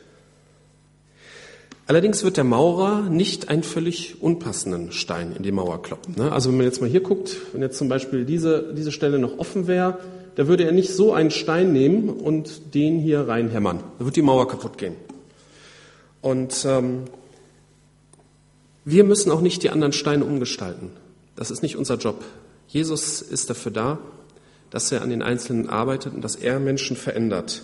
Allerdings 1.87 2.23
wird 2.23 2.37
der 2.37 2.45
Maurer 2.45 3.03
nicht 3.03 3.49
einen 3.49 3.65
völlig 3.65 4.23
unpassenden 4.23 4.93
Stein 4.93 5.35
in 5.37 5.43
die 5.43 5.53
Mauer 5.53 5.83
kloppen. 5.83 6.15
Ne? 6.17 6.33
Also 6.33 6.49
wenn 6.49 6.57
man 6.57 6.67
jetzt 6.67 6.81
mal 6.81 6.89
hier 6.89 7.03
guckt, 7.03 7.37
wenn 7.53 7.61
jetzt 7.61 7.77
zum 7.77 7.89
Beispiel 7.89 8.25
diese, 8.25 8.73
diese 8.75 8.93
Stelle 8.93 9.19
noch 9.19 9.39
offen 9.39 9.67
wäre, 9.67 9.99
da 10.37 10.47
würde 10.47 10.65
er 10.65 10.73
nicht 10.73 10.95
so 10.95 11.13
einen 11.13 11.31
Stein 11.31 11.73
nehmen 11.73 12.09
und 12.09 12.75
den 12.75 12.99
hier 12.99 13.29
reinhämmern. 13.29 13.83
Da 13.99 14.05
wird 14.05 14.17
die 14.17 14.23
Mauer 14.23 14.49
kaputt 14.49 14.79
gehen. 14.79 14.95
Und 16.23 16.65
ähm, 16.67 17.03
wir 18.85 19.05
müssen 19.05 19.31
auch 19.31 19.41
nicht 19.41 19.63
die 19.63 19.71
anderen 19.71 19.93
Steine 19.93 20.25
umgestalten. 20.25 20.91
Das 21.37 21.51
ist 21.51 21.63
nicht 21.63 21.77
unser 21.77 21.97
Job. 21.97 22.25
Jesus 22.73 23.21
ist 23.21 23.51
dafür 23.51 23.71
da, 23.71 23.99
dass 24.71 24.91
er 24.91 25.03
an 25.03 25.11
den 25.11 25.21
Einzelnen 25.21 25.69
arbeitet 25.69 26.15
und 26.15 26.23
dass 26.23 26.37
er 26.37 26.59
Menschen 26.59 26.97
verändert. 26.97 27.63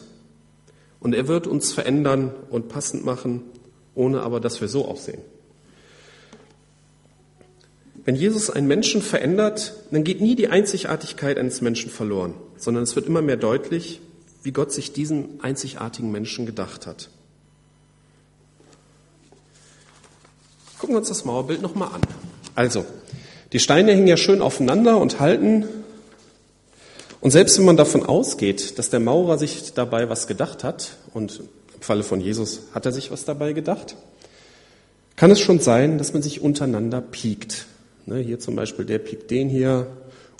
Und 1.00 1.15
er 1.15 1.29
wird 1.29 1.47
uns 1.47 1.73
verändern 1.73 2.35
und 2.50 2.69
passend 2.69 3.07
machen, 3.07 3.43
ohne 3.95 4.21
aber, 4.21 4.38
dass 4.38 4.61
wir 4.61 4.69
so 4.69 4.85
aussehen. 4.85 5.23
Wenn 8.05 8.17
Jesus 8.17 8.50
einen 8.50 8.67
Menschen 8.67 9.00
verändert, 9.00 9.73
dann 9.91 10.05
geht 10.05 10.21
nie 10.21 10.37
die 10.37 10.49
Einzigartigkeit 10.49 11.38
eines 11.38 11.62
Menschen 11.62 11.91
verloren, 11.91 12.35
sondern 12.59 12.83
es 12.83 12.95
wird 12.95 13.07
immer 13.07 13.23
mehr 13.23 13.38
deutlich, 13.38 14.03
wie 14.43 14.53
Gott 14.53 14.73
sich 14.73 14.93
diesen 14.93 15.43
einzigartigen 15.43 16.12
Menschen 16.12 16.45
gedacht 16.45 16.87
hat. 16.87 17.09
Gucken 20.79 20.95
wir 20.95 20.99
uns 20.99 21.09
das 21.09 21.25
Mauerbild 21.25 21.62
nochmal 21.62 21.95
an. 21.95 22.03
Also, 22.55 22.85
die 23.52 23.59
Steine 23.59 23.93
hängen 23.93 24.07
ja 24.07 24.17
schön 24.17 24.43
aufeinander 24.43 24.99
und 24.99 25.21
halten. 25.21 25.67
Und 27.21 27.31
selbst 27.31 27.59
wenn 27.59 27.64
man 27.64 27.76
davon 27.76 28.05
ausgeht, 28.05 28.78
dass 28.78 28.90
der 28.90 29.00
Maurer 29.00 29.38
sich 29.38 29.73
dabei 29.75 30.09
was 30.09 30.26
gedacht 30.26 30.64
hat, 30.64 30.97
und 31.14 31.40
im 31.75 31.81
Falle 31.81 32.02
von 32.02 32.21
Jesus 32.21 32.61
hat 32.75 32.87
er 32.87 32.93
sich 32.93 33.11
was 33.11 33.25
dabei 33.25 33.52
gedacht, 33.52 33.97
kann 35.17 35.31
es 35.31 35.40
schon 35.40 35.59
sein, 35.59 35.99
dass 35.99 36.12
man 36.12 36.23
sich 36.23 36.40
untereinander 36.40 37.00
piekt. 37.00 37.67
Ne, 38.07 38.19
hier 38.19 38.38
zum 38.38 38.55
Beispiel, 38.55 38.85
der 38.85 38.99
piekt 38.99 39.31
den 39.31 39.49
hier, 39.49 39.88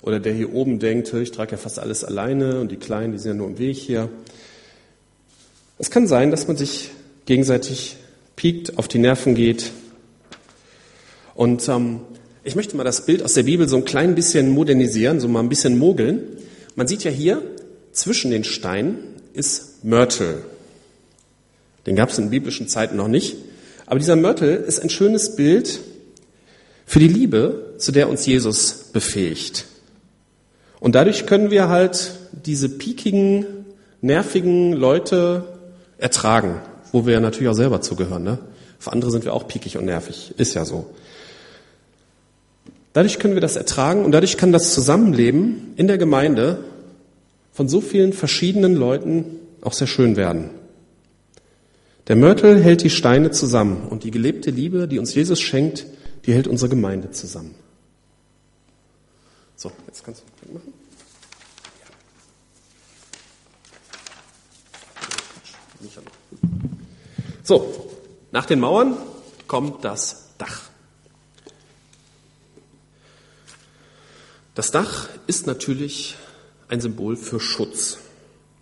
oder 0.01 0.19
der 0.19 0.33
hier 0.33 0.53
oben 0.53 0.79
denkt, 0.79 1.13
ich 1.13 1.31
trage 1.31 1.51
ja 1.51 1.57
fast 1.57 1.79
alles 1.79 2.05
alleine 2.05 2.61
und 2.61 2.71
die 2.71 2.77
Kleinen, 2.77 3.11
die 3.11 3.17
sind 3.17 3.31
ja 3.31 3.37
nur 3.37 3.47
im 3.47 3.59
Weg 3.59 3.75
hier. 3.75 4.07
Es 5.77 5.91
kann 5.91 6.07
sein, 6.07 6.31
dass 6.31 6.47
man 6.47 6.55
sich 6.55 6.91
gegenseitig 7.25 7.97
piekt, 8.35 8.77
auf 8.77 8.87
die 8.87 8.99
Nerven 8.99 9.35
geht, 9.35 9.71
und 11.35 11.69
ähm, 11.69 12.01
ich 12.49 12.55
möchte 12.55 12.75
mal 12.75 12.83
das 12.83 13.05
Bild 13.05 13.21
aus 13.21 13.35
der 13.35 13.43
Bibel 13.43 13.69
so 13.69 13.77
ein 13.77 13.85
klein 13.85 14.15
bisschen 14.15 14.49
modernisieren, 14.49 15.19
so 15.19 15.27
mal 15.27 15.39
ein 15.39 15.49
bisschen 15.49 15.77
mogeln. 15.77 16.23
Man 16.75 16.87
sieht 16.87 17.03
ja 17.03 17.11
hier, 17.11 17.43
zwischen 17.91 18.31
den 18.31 18.43
Steinen 18.43 18.97
ist 19.33 19.83
Mörtel. 19.85 20.39
Den 21.85 21.95
gab 21.95 22.09
es 22.09 22.17
in 22.17 22.31
biblischen 22.31 22.67
Zeiten 22.67 22.97
noch 22.97 23.07
nicht. 23.07 23.35
Aber 23.85 23.99
dieser 23.99 24.15
Mörtel 24.15 24.55
ist 24.55 24.79
ein 24.79 24.89
schönes 24.89 25.35
Bild 25.35 25.79
für 26.87 26.97
die 26.97 27.07
Liebe, 27.07 27.75
zu 27.77 27.91
der 27.91 28.09
uns 28.09 28.25
Jesus 28.25 28.89
befähigt. 28.93 29.65
Und 30.79 30.95
dadurch 30.95 31.27
können 31.27 31.51
wir 31.51 31.69
halt 31.69 32.13
diese 32.31 32.67
piekigen, 32.67 33.45
nervigen 34.01 34.73
Leute 34.73 35.59
ertragen, 35.99 36.61
wo 36.91 37.05
wir 37.05 37.13
ja 37.13 37.19
natürlich 37.19 37.49
auch 37.49 37.53
selber 37.53 37.81
zugehören. 37.81 38.23
Ne? 38.23 38.39
Für 38.79 38.91
andere 38.91 39.11
sind 39.11 39.23
wir 39.23 39.35
auch 39.35 39.47
piekig 39.47 39.77
und 39.77 39.85
nervig, 39.85 40.33
ist 40.37 40.55
ja 40.55 40.65
so. 40.65 40.87
Dadurch 42.93 43.19
können 43.19 43.35
wir 43.35 43.41
das 43.41 43.55
ertragen 43.55 44.03
und 44.03 44.11
dadurch 44.11 44.37
kann 44.37 44.51
das 44.51 44.73
Zusammenleben 44.73 45.73
in 45.75 45.87
der 45.87 45.97
Gemeinde 45.97 46.63
von 47.51 47.69
so 47.69 47.81
vielen 47.81 48.13
verschiedenen 48.13 48.75
Leuten 48.75 49.25
auch 49.61 49.73
sehr 49.73 49.87
schön 49.87 50.15
werden. 50.15 50.49
Der 52.07 52.15
Mörtel 52.15 52.61
hält 52.63 52.83
die 52.83 52.89
Steine 52.89 53.29
zusammen 53.31 53.87
und 53.89 54.03
die 54.03 54.11
gelebte 54.11 54.49
Liebe, 54.49 54.87
die 54.87 54.97
uns 54.97 55.13
Jesus 55.13 55.39
schenkt, 55.39 55.85
die 56.25 56.33
hält 56.33 56.47
unsere 56.47 56.69
Gemeinde 56.69 57.11
zusammen. 57.11 57.53
So, 59.55 59.71
jetzt 59.87 60.03
kannst 60.03 60.23
du 60.47 60.53
machen. 60.53 60.73
So, 67.43 67.91
nach 68.31 68.45
den 68.45 68.59
Mauern 68.59 68.97
kommt 69.47 69.83
das 69.83 70.29
Dach. 70.37 70.68
Das 74.59 74.71
Dach 74.71 75.07
ist 75.25 75.47
natürlich 75.47 76.17
ein 76.67 76.81
Symbol 76.81 77.15
für 77.15 77.39
Schutz. 77.39 77.99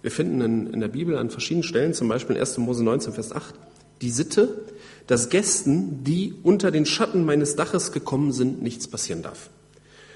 Wir 0.04 0.12
finden 0.12 0.42
in, 0.42 0.74
in, 0.74 0.80
der 0.80 0.90
Bibel 0.90 1.18
an 1.18 1.32
verschiedenen 1.32 1.64
Stellen, 1.64 1.96
zum 1.96 2.08
Beispiel 2.08 2.36
in 2.36 2.40
1. 2.40 2.60
Mose 2.60 2.84
19, 2.84 3.14
Vers 3.14 3.32
8, 3.32 3.56
die 4.02 4.12
Sitte, 4.12 4.62
dass 5.08 5.30
Gästen, 5.30 6.04
die 6.04 6.36
unter 6.44 6.70
den 6.70 6.86
Schatten 6.86 7.26
meines 7.26 7.56
Daches 7.56 7.94
gekommen 7.94 8.32
sind, 8.32 8.62
nichts 8.62 8.88
passieren 8.88 9.24
darf. 9.24 9.50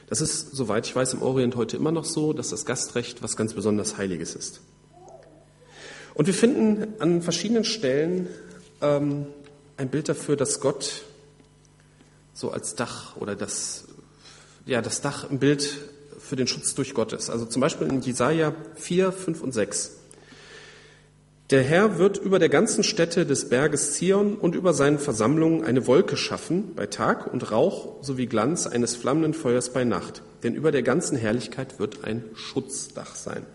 Das 0.06 0.22
ist, 0.22 0.52
soweit 0.52 0.86
ich 0.86 0.96
weiß, 0.96 1.14
im 1.14 1.24
Orient 1.24 1.56
heute 1.56 1.78
immer 1.78 1.92
noch 1.92 2.06
so, 2.06 2.32
dass 2.32 2.50
das 2.50 2.68
Gastrecht 2.68 3.24
was 3.24 3.36
ganz 3.36 3.56
besonders 3.56 3.98
Heiliges 3.98 4.36
ist. 4.36 4.62
Und 6.14 6.28
wir 6.28 6.36
finden 6.36 6.94
an 7.00 7.24
verschiedenen 7.24 7.64
Stellen 7.64 8.28
ähm, 8.82 9.26
ein 9.78 9.90
Bild 9.90 10.10
dafür, 10.10 10.36
dass 10.36 10.60
Gott 10.60 11.02
so 12.34 12.52
als 12.52 12.76
Dach 12.76 13.18
oder 13.18 13.36
das 13.36 13.86
ja, 14.66 14.82
das 14.82 15.02
Dach 15.02 15.30
im 15.30 15.40
Bild 15.40 15.78
für 16.20 16.36
den 16.36 16.48
Schutz 16.48 16.76
durch 16.76 16.94
Gottes. 16.94 17.30
Also 17.30 17.46
zum 17.46 17.62
Beispiel 17.62 17.88
in 17.88 18.02
Jesaja 18.02 18.54
4, 18.76 19.12
5 19.12 19.42
und 19.42 19.54
6. 19.54 19.98
Der 21.50 21.64
Herr 21.64 21.98
wird 21.98 22.18
über 22.18 22.40
der 22.40 22.48
ganzen 22.48 22.82
Stätte 22.82 23.26
des 23.26 23.50
Berges 23.50 23.94
Zion 23.94 24.36
und 24.36 24.56
über 24.56 24.74
seinen 24.74 25.00
Versammlungen 25.00 25.66
eine 25.66 25.86
Wolke 25.86 26.16
schaffen 26.16 26.76
bei 26.76 26.86
Tag 26.86 27.28
und 27.28 27.52
Rauch 27.52 28.02
sowie 28.02 28.28
Glanz 28.28 28.68
eines 28.68 28.96
flammenden 28.96 29.34
Feuers 29.34 29.74
bei 29.74 29.84
Nacht. 29.84 30.22
Denn 30.44 30.56
über 30.56 30.72
der 30.72 30.84
ganzen 30.84 31.18
Herrlichkeit 31.18 31.78
wird 31.78 32.06
ein 32.06 32.24
Schutzdach 32.36 33.16
sein. 33.16 33.46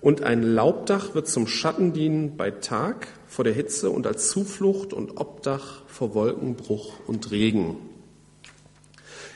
Und 0.00 0.22
ein 0.22 0.44
Laubdach 0.44 1.16
wird 1.16 1.26
zum 1.26 1.48
Schatten 1.48 1.92
dienen 1.92 2.36
bei 2.36 2.52
Tag 2.52 3.08
vor 3.26 3.44
der 3.44 3.52
Hitze 3.52 3.90
und 3.90 4.06
als 4.06 4.30
Zuflucht 4.30 4.92
und 4.92 5.20
Obdach 5.20 5.82
vor 5.88 6.14
Wolkenbruch 6.14 7.00
und 7.08 7.32
Regen. 7.32 7.78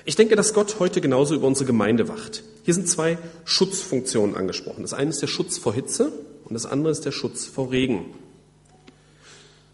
Ich 0.04 0.16
denke, 0.16 0.37
dass 0.37 0.54
Gott 0.54 0.76
heute 0.80 1.00
genauso 1.00 1.35
über 1.35 1.47
unsere 1.47 1.66
Gemeinde 1.66 2.09
wacht. 2.09 2.42
Hier 2.64 2.75
sind 2.75 2.88
zwei 2.88 3.18
Schutzfunktionen 3.44 4.37
angesprochen. 4.37 4.82
Das 4.82 4.94
eine 4.94 5.11
ist 5.11 5.23
der 5.23 5.28
Schutz 5.28 5.59
vor 5.59 5.75
Hitze 5.75 6.12
und 6.44 6.54
das 6.54 6.66
andere 6.66 6.90
ist 6.90 7.04
der 7.04 7.12
Schutz 7.12 7.47
vor 7.47 7.71
Regen. 7.71 8.06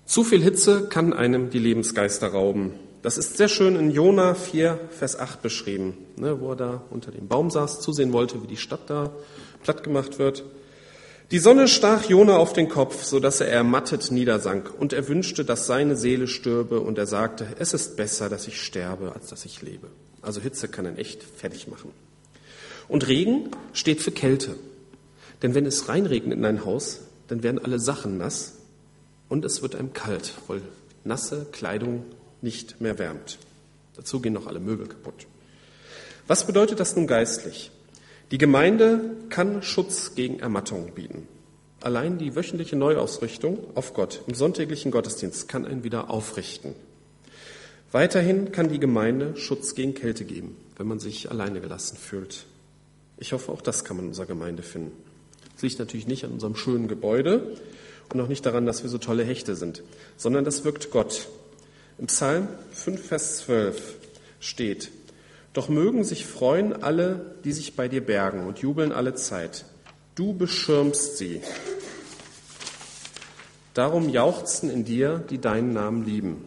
Zu 0.04 0.24
viel 0.24 0.42
Hitze 0.42 0.88
kann 0.88 1.12
einem 1.12 1.50
die 1.50 1.58
Lebensgeister 1.58 2.28
rauben. 2.28 2.72
Das 3.02 3.16
ist 3.16 3.36
sehr 3.36 3.48
schön 3.48 3.76
in 3.76 3.90
Jona 3.90 4.34
4, 4.34 4.78
Vers 4.90 5.18
8 5.18 5.40
beschrieben, 5.40 5.96
ne, 6.16 6.40
wo 6.40 6.50
er 6.50 6.56
da 6.56 6.82
unter 6.90 7.10
dem 7.10 7.28
Baum 7.28 7.50
saß, 7.50 7.80
zusehen 7.80 8.12
wollte, 8.12 8.42
wie 8.42 8.46
die 8.46 8.56
Stadt 8.56 8.88
da 8.88 9.12
platt 9.62 9.84
gemacht 9.84 10.18
wird. 10.18 10.44
Die 11.30 11.38
Sonne 11.38 11.68
stach 11.68 12.04
Jona 12.04 12.38
auf 12.38 12.54
den 12.54 12.70
Kopf, 12.70 13.04
so 13.04 13.20
dass 13.20 13.40
er 13.40 13.48
ermattet 13.48 14.10
niedersank, 14.10 14.72
und 14.78 14.94
er 14.94 15.08
wünschte, 15.08 15.44
dass 15.44 15.66
seine 15.66 15.94
Seele 15.94 16.26
stürbe, 16.26 16.80
und 16.80 16.96
er 16.96 17.06
sagte, 17.06 17.46
es 17.58 17.74
ist 17.74 17.96
besser, 17.96 18.30
dass 18.30 18.48
ich 18.48 18.60
sterbe, 18.60 19.12
als 19.14 19.28
dass 19.28 19.44
ich 19.44 19.60
lebe. 19.60 19.88
Also 20.22 20.40
Hitze 20.40 20.68
kann 20.68 20.86
einen 20.86 20.98
echt 20.98 21.22
fertig 21.22 21.68
machen. 21.68 21.92
Und 22.88 23.06
Regen 23.06 23.50
steht 23.72 24.00
für 24.00 24.10
Kälte. 24.10 24.56
Denn 25.42 25.54
wenn 25.54 25.66
es 25.66 25.88
reinregnet 25.88 26.38
in 26.38 26.44
ein 26.44 26.64
Haus, 26.64 27.00
dann 27.28 27.42
werden 27.42 27.62
alle 27.62 27.78
Sachen 27.78 28.18
nass 28.18 28.54
und 29.28 29.44
es 29.44 29.62
wird 29.62 29.74
einem 29.74 29.92
kalt, 29.92 30.32
weil 30.46 30.62
nasse 31.04 31.46
Kleidung 31.52 32.04
nicht 32.40 32.80
mehr 32.80 32.98
wärmt. 32.98 33.38
Dazu 33.96 34.20
gehen 34.20 34.32
noch 34.32 34.46
alle 34.46 34.60
Möbel 34.60 34.86
kaputt. 34.86 35.26
Was 36.26 36.46
bedeutet 36.46 36.80
das 36.80 36.96
nun 36.96 37.06
geistlich? 37.06 37.70
Die 38.30 38.38
Gemeinde 38.38 39.16
kann 39.30 39.62
Schutz 39.62 40.14
gegen 40.14 40.40
Ermattung 40.40 40.92
bieten. 40.94 41.26
Allein 41.80 42.18
die 42.18 42.34
wöchentliche 42.34 42.76
Neuausrichtung 42.76 43.58
auf 43.74 43.94
Gott 43.94 44.22
im 44.26 44.34
sonntäglichen 44.34 44.90
Gottesdienst 44.90 45.48
kann 45.48 45.64
einen 45.64 45.84
wieder 45.84 46.10
aufrichten. 46.10 46.74
Weiterhin 47.90 48.52
kann 48.52 48.68
die 48.68 48.80
Gemeinde 48.80 49.34
Schutz 49.36 49.74
gegen 49.74 49.94
Kälte 49.94 50.24
geben, 50.24 50.56
wenn 50.76 50.86
man 50.86 51.00
sich 51.00 51.30
alleine 51.30 51.60
gelassen 51.60 51.96
fühlt. 51.96 52.44
Ich 53.16 53.32
hoffe, 53.32 53.50
auch 53.50 53.62
das 53.62 53.84
kann 53.84 53.96
man 53.96 54.04
in 54.04 54.10
unserer 54.10 54.26
Gemeinde 54.26 54.62
finden. 54.62 54.92
Es 55.56 55.62
liegt 55.62 55.78
natürlich 55.78 56.06
nicht 56.06 56.24
an 56.24 56.32
unserem 56.32 56.54
schönen 56.54 56.86
Gebäude 56.86 57.56
und 58.12 58.20
auch 58.20 58.28
nicht 58.28 58.44
daran, 58.44 58.66
dass 58.66 58.82
wir 58.82 58.90
so 58.90 58.98
tolle 58.98 59.24
Hechte 59.24 59.56
sind, 59.56 59.82
sondern 60.18 60.44
das 60.44 60.64
wirkt 60.64 60.90
Gott. 60.90 61.28
Im 61.98 62.06
Psalm 62.06 62.48
5, 62.72 63.06
Vers 63.06 63.38
12 63.38 63.96
steht, 64.38 64.90
Doch 65.54 65.70
mögen 65.70 66.04
sich 66.04 66.26
freuen 66.26 66.82
alle, 66.82 67.34
die 67.44 67.52
sich 67.52 67.74
bei 67.74 67.88
dir 67.88 68.04
bergen 68.04 68.46
und 68.46 68.58
jubeln 68.58 68.92
alle 68.92 69.14
Zeit. 69.14 69.64
Du 70.14 70.34
beschirmst 70.34 71.16
sie. 71.16 71.40
Darum 73.72 74.10
jauchzen 74.10 74.70
in 74.70 74.84
dir, 74.84 75.24
die 75.30 75.38
deinen 75.38 75.72
Namen 75.72 76.04
lieben. 76.04 76.44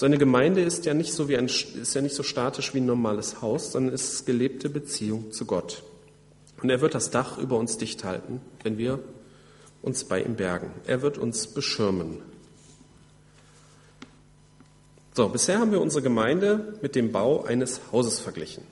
So 0.00 0.06
eine 0.06 0.16
Gemeinde 0.16 0.62
ist 0.62 0.86
ja 0.86 0.94
nicht 0.94 1.12
so, 1.12 1.28
wie 1.28 1.36
ein, 1.36 1.44
ist 1.44 1.94
ja 1.94 2.00
nicht 2.00 2.14
so 2.14 2.22
statisch 2.22 2.72
wie 2.72 2.78
ein 2.78 2.86
normales 2.86 3.42
Haus, 3.42 3.72
sondern 3.72 3.92
ist 3.92 4.24
gelebte 4.24 4.70
Beziehung 4.70 5.30
zu 5.30 5.44
Gott. 5.44 5.82
Und 6.62 6.70
er 6.70 6.80
wird 6.80 6.94
das 6.94 7.10
Dach 7.10 7.36
über 7.36 7.58
uns 7.58 7.76
dicht 7.76 8.02
halten, 8.02 8.40
wenn 8.62 8.78
wir 8.78 9.00
uns 9.82 10.04
bei 10.04 10.22
ihm 10.22 10.36
bergen. 10.36 10.70
Er 10.86 11.02
wird 11.02 11.18
uns 11.18 11.48
beschirmen. 11.48 12.22
So, 15.12 15.28
bisher 15.28 15.58
haben 15.58 15.70
wir 15.70 15.82
unsere 15.82 16.00
Gemeinde 16.00 16.78
mit 16.80 16.94
dem 16.94 17.12
Bau 17.12 17.44
eines 17.44 17.82
Hauses 17.92 18.20
verglichen. 18.20 18.64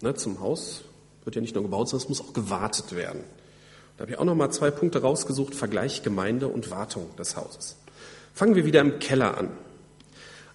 Ne, 0.00 0.16
zum 0.16 0.40
Haus 0.40 0.82
wird 1.22 1.36
ja 1.36 1.42
nicht 1.42 1.54
nur 1.54 1.62
gebaut, 1.62 1.90
sondern 1.90 2.02
es 2.02 2.08
muss 2.08 2.28
auch 2.28 2.32
gewartet 2.32 2.96
werden. 2.96 3.22
Da 3.98 4.02
habe 4.02 4.10
ich 4.10 4.18
auch 4.18 4.24
noch 4.24 4.34
mal 4.34 4.50
zwei 4.50 4.72
Punkte 4.72 5.02
rausgesucht: 5.02 5.54
Vergleich 5.54 6.02
Gemeinde 6.02 6.48
und 6.48 6.72
Wartung 6.72 7.06
des 7.16 7.36
Hauses. 7.36 7.76
Fangen 8.34 8.56
wir 8.56 8.64
wieder 8.64 8.80
im 8.80 8.98
Keller 8.98 9.38
an. 9.38 9.50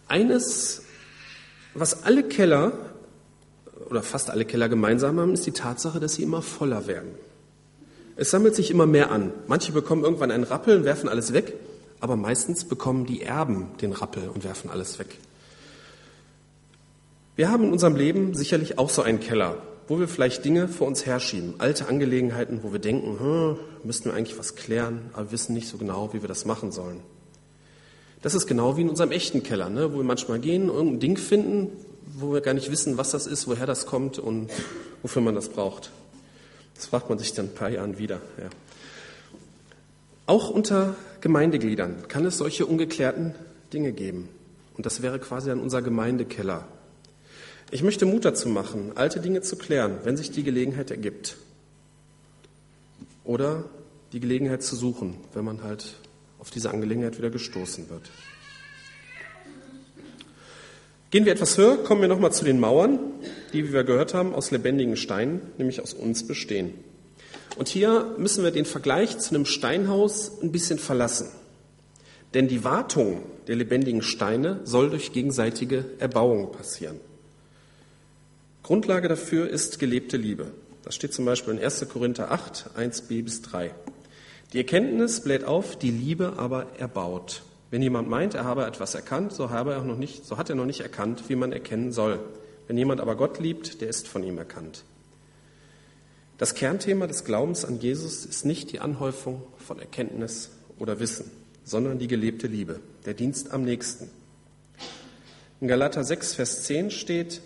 Eines, 0.07 0.83
was 1.73 2.03
alle 2.03 2.23
Keller 2.23 2.73
oder 3.89 4.01
fast 4.03 4.29
alle 4.29 4.45
Keller 4.45 4.69
gemeinsam 4.69 5.19
haben, 5.19 5.33
ist 5.33 5.45
die 5.45 5.51
Tatsache, 5.51 5.99
dass 5.99 6.15
sie 6.15 6.23
immer 6.23 6.41
voller 6.41 6.87
werden. 6.87 7.11
Es 8.15 8.31
sammelt 8.31 8.55
sich 8.55 8.71
immer 8.71 8.87
mehr 8.87 9.11
an. 9.11 9.31
Manche 9.47 9.71
bekommen 9.71 10.03
irgendwann 10.03 10.31
einen 10.31 10.43
Rappel 10.43 10.77
und 10.77 10.85
werfen 10.85 11.07
alles 11.07 11.33
weg, 11.33 11.53
aber 11.99 12.15
meistens 12.15 12.65
bekommen 12.65 13.05
die 13.05 13.21
Erben 13.21 13.69
den 13.81 13.91
Rappel 13.91 14.29
und 14.29 14.43
werfen 14.43 14.69
alles 14.71 14.97
weg. 14.97 15.17
Wir 17.35 17.51
haben 17.51 17.65
in 17.65 17.71
unserem 17.71 17.95
Leben 17.95 18.33
sicherlich 18.33 18.79
auch 18.79 18.89
so 18.89 19.03
einen 19.03 19.19
Keller, 19.19 19.61
wo 19.87 19.99
wir 19.99 20.07
vielleicht 20.07 20.43
Dinge 20.43 20.67
vor 20.67 20.87
uns 20.87 21.05
herschieben, 21.05 21.55
alte 21.59 21.87
Angelegenheiten, 21.87 22.63
wo 22.63 22.71
wir 22.71 22.79
denken, 22.79 23.19
hm, 23.19 23.57
müssten 23.83 24.09
wir 24.09 24.15
eigentlich 24.15 24.39
was 24.39 24.55
klären, 24.55 25.11
aber 25.13 25.31
wissen 25.31 25.53
nicht 25.53 25.67
so 25.67 25.77
genau, 25.77 26.13
wie 26.13 26.21
wir 26.21 26.27
das 26.27 26.45
machen 26.45 26.71
sollen. 26.71 27.01
Das 28.21 28.33
ist 28.33 28.47
genau 28.47 28.77
wie 28.77 28.81
in 28.81 28.89
unserem 28.89 29.12
echten 29.12 29.43
Keller, 29.43 29.69
ne, 29.69 29.93
wo 29.93 29.97
wir 29.97 30.03
manchmal 30.03 30.39
gehen, 30.39 30.69
irgendein 30.69 31.00
Ding 31.00 31.17
finden, 31.17 31.69
wo 32.17 32.33
wir 32.33 32.41
gar 32.41 32.53
nicht 32.53 32.71
wissen, 32.71 32.97
was 32.97 33.12
das 33.12 33.27
ist, 33.27 33.47
woher 33.47 33.65
das 33.65 33.86
kommt 33.86 34.17
und 34.17 34.50
wofür 35.01 35.21
man 35.21 35.36
das 35.36 35.50
braucht. 35.50 35.91
Das 36.75 36.88
fragt 36.88 37.09
man 37.09 37.19
sich 37.19 37.33
dann 37.33 37.47
ein 37.47 37.53
paar 37.53 37.69
Jahren 37.69 37.97
wieder. 37.97 38.21
Ja. 38.38 38.50
Auch 40.25 40.50
unter 40.50 40.95
Gemeindegliedern 41.21 42.07
kann 42.07 42.25
es 42.25 42.38
solche 42.38 42.65
ungeklärten 42.65 43.33
Dinge 43.74 43.93
geben. 43.93 44.29
Und 44.75 44.86
das 44.86 45.01
wäre 45.01 45.19
quasi 45.19 45.50
dann 45.50 45.59
unser 45.59 45.81
Gemeindekeller. 45.81 46.67
Ich 47.71 47.83
möchte 47.83 48.05
Mut 48.05 48.25
dazu 48.25 48.47
machen, 48.50 48.91
alte 48.95 49.19
Dinge 49.19 49.41
zu 49.41 49.57
klären, 49.57 49.97
wenn 50.03 50.17
sich 50.17 50.31
die 50.31 50.43
Gelegenheit 50.43 50.91
ergibt. 50.91 51.38
Oder 53.24 53.65
die 54.13 54.19
Gelegenheit 54.19 54.63
zu 54.63 54.75
suchen, 54.75 55.17
wenn 55.33 55.43
man 55.43 55.63
halt 55.63 55.95
auf 56.39 56.50
diese 56.50 56.72
Angelegenheit 56.72 57.17
wieder 57.17 57.29
gestoßen 57.29 57.89
wird. 57.89 58.10
Gehen 61.10 61.25
wir 61.25 61.32
etwas 61.32 61.58
höher, 61.58 61.77
kommen 61.77 62.01
wir 62.01 62.10
nochmal 62.10 62.34
zu 62.34 62.44
den 62.44 62.60
Mauern, 62.60 63.00
die, 63.53 63.67
wie 63.67 63.74
wir 63.74 63.86
gehört 63.86 64.13
haben, 64.13 64.34
aus 64.34 64.51
lebendigen 64.51 64.98
Steinen, 64.98 65.39
nämlich 65.58 65.82
aus 65.82 65.94
uns 65.94 66.27
bestehen. 66.27 66.74
Und 67.58 67.70
hier 67.70 68.13
müssen 68.17 68.44
wir 68.44 68.51
den 68.51 68.65
Vergleich 68.65 69.17
zu 69.17 69.34
einem 69.34 69.46
Steinhaus 69.46 70.41
ein 70.41 70.51
bisschen 70.51 70.79
verlassen. 70.79 71.29
Denn 72.34 72.48
die 72.48 72.63
Wartung 72.63 73.24
der 73.48 73.56
lebendigen 73.56 74.01
Steine 74.01 74.60
soll 74.65 74.89
durch 74.89 75.13
gegenseitige 75.13 75.86
Erbauung 76.00 76.51
passieren. 76.51 77.00
Grundlage 78.63 79.08
dafür 79.08 79.50
ist 79.50 79.79
gelebte 79.79 80.17
Liebe. 80.17 80.51
Das 80.84 80.94
steht 80.94 81.13
zum 81.13 81.24
Beispiel 81.24 81.53
in 81.53 81.63
1. 81.63 81.88
Korinther 81.88 82.32
8, 82.32 82.72
1b 82.77 83.24
bis 83.24 83.41
3. 83.44 83.72
Die 84.53 84.59
Erkenntnis 84.59 85.21
bläht 85.21 85.43
auf, 85.43 85.77
die 85.77 85.91
Liebe 85.91 86.33
aber 86.37 86.67
erbaut. 86.77 87.41
Wenn 87.69 87.81
jemand 87.81 88.07
meint, 88.07 88.33
er 88.33 88.45
habe 88.45 88.65
etwas 88.65 88.95
erkannt, 88.95 89.33
so, 89.33 89.49
habe 89.49 89.73
er 89.73 89.83
noch 89.83 89.97
nicht, 89.97 90.25
so 90.25 90.37
hat 90.37 90.49
er 90.49 90.55
noch 90.55 90.65
nicht 90.65 90.79
erkannt, 90.79 91.23
wie 91.27 91.35
man 91.35 91.51
erkennen 91.51 91.91
soll. 91.91 92.19
Wenn 92.67 92.77
jemand 92.77 93.01
aber 93.01 93.15
Gott 93.15 93.39
liebt, 93.39 93.81
der 93.81 93.89
ist 93.89 94.07
von 94.07 94.23
ihm 94.23 94.37
erkannt. 94.37 94.83
Das 96.37 96.55
Kernthema 96.55 97.07
des 97.07 97.25
Glaubens 97.25 97.65
an 97.65 97.79
Jesus 97.79 98.23
ist 98.23 98.45
nicht 98.45 98.71
die 98.71 98.79
Anhäufung 98.79 99.41
von 99.57 99.79
Erkenntnis 99.79 100.51
oder 100.79 100.99
Wissen, 100.99 101.29
sondern 101.65 101.99
die 101.99 102.07
gelebte 102.07 102.47
Liebe, 102.47 102.79
der 103.05 103.15
Dienst 103.15 103.51
am 103.51 103.63
nächsten. 103.63 104.09
In 105.59 105.67
Galater 105.67 106.03
6, 106.03 106.35
Vers 106.35 106.63
10 106.63 106.91
steht, 106.91 107.41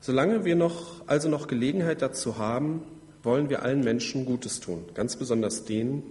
Solange 0.00 0.44
wir 0.44 0.54
noch, 0.54 1.08
also 1.08 1.28
noch 1.28 1.48
Gelegenheit 1.48 2.02
dazu 2.02 2.38
haben, 2.38 2.82
wollen 3.22 3.48
wir 3.48 3.62
allen 3.62 3.80
Menschen 3.80 4.24
Gutes 4.24 4.60
tun, 4.60 4.84
ganz 4.94 5.16
besonders 5.16 5.64
denen, 5.64 6.02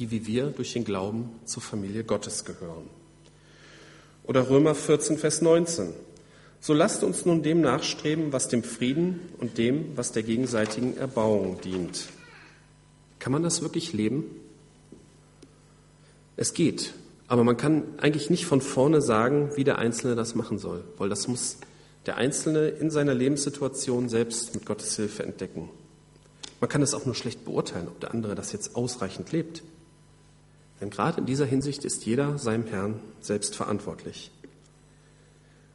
die 0.00 0.10
wie 0.10 0.26
wir 0.26 0.46
durch 0.46 0.72
den 0.72 0.84
Glauben 0.84 1.28
zur 1.44 1.62
Familie 1.62 2.04
Gottes 2.04 2.44
gehören. 2.46 2.88
Oder 4.24 4.48
Römer 4.48 4.74
14, 4.74 5.18
Vers 5.18 5.42
19. 5.42 5.92
So 6.58 6.72
lasst 6.72 7.04
uns 7.04 7.26
nun 7.26 7.42
dem 7.42 7.60
nachstreben, 7.60 8.32
was 8.32 8.48
dem 8.48 8.62
Frieden 8.62 9.20
und 9.38 9.58
dem, 9.58 9.96
was 9.96 10.12
der 10.12 10.22
gegenseitigen 10.22 10.96
Erbauung 10.96 11.60
dient. 11.60 12.06
Kann 13.18 13.32
man 13.32 13.42
das 13.42 13.60
wirklich 13.60 13.92
leben? 13.92 14.24
Es 16.36 16.54
geht, 16.54 16.94
aber 17.28 17.44
man 17.44 17.58
kann 17.58 17.84
eigentlich 17.98 18.30
nicht 18.30 18.46
von 18.46 18.62
vorne 18.62 19.02
sagen, 19.02 19.50
wie 19.56 19.64
der 19.64 19.78
Einzelne 19.78 20.16
das 20.16 20.34
machen 20.34 20.58
soll, 20.58 20.82
weil 20.96 21.10
das 21.10 21.28
muss 21.28 21.58
der 22.06 22.16
Einzelne 22.16 22.68
in 22.68 22.90
seiner 22.90 23.12
Lebenssituation 23.12 24.08
selbst 24.08 24.54
mit 24.54 24.64
Gottes 24.64 24.96
Hilfe 24.96 25.24
entdecken. 25.24 25.68
Man 26.60 26.70
kann 26.70 26.80
es 26.80 26.94
auch 26.94 27.04
nur 27.04 27.14
schlecht 27.14 27.44
beurteilen, 27.44 27.88
ob 27.88 28.00
der 28.00 28.12
andere 28.12 28.34
das 28.34 28.52
jetzt 28.52 28.74
ausreichend 28.74 29.32
lebt. 29.32 29.62
Denn 30.80 30.90
gerade 30.90 31.20
in 31.20 31.26
dieser 31.26 31.46
Hinsicht 31.46 31.84
ist 31.84 32.06
jeder 32.06 32.38
seinem 32.38 32.66
Herrn 32.66 33.00
selbst 33.20 33.54
verantwortlich. 33.54 34.30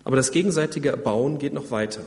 Aber 0.03 0.15
das 0.15 0.31
gegenseitige 0.31 0.89
Erbauen 0.89 1.37
geht 1.39 1.53
noch 1.53 1.71
weiter. 1.71 2.01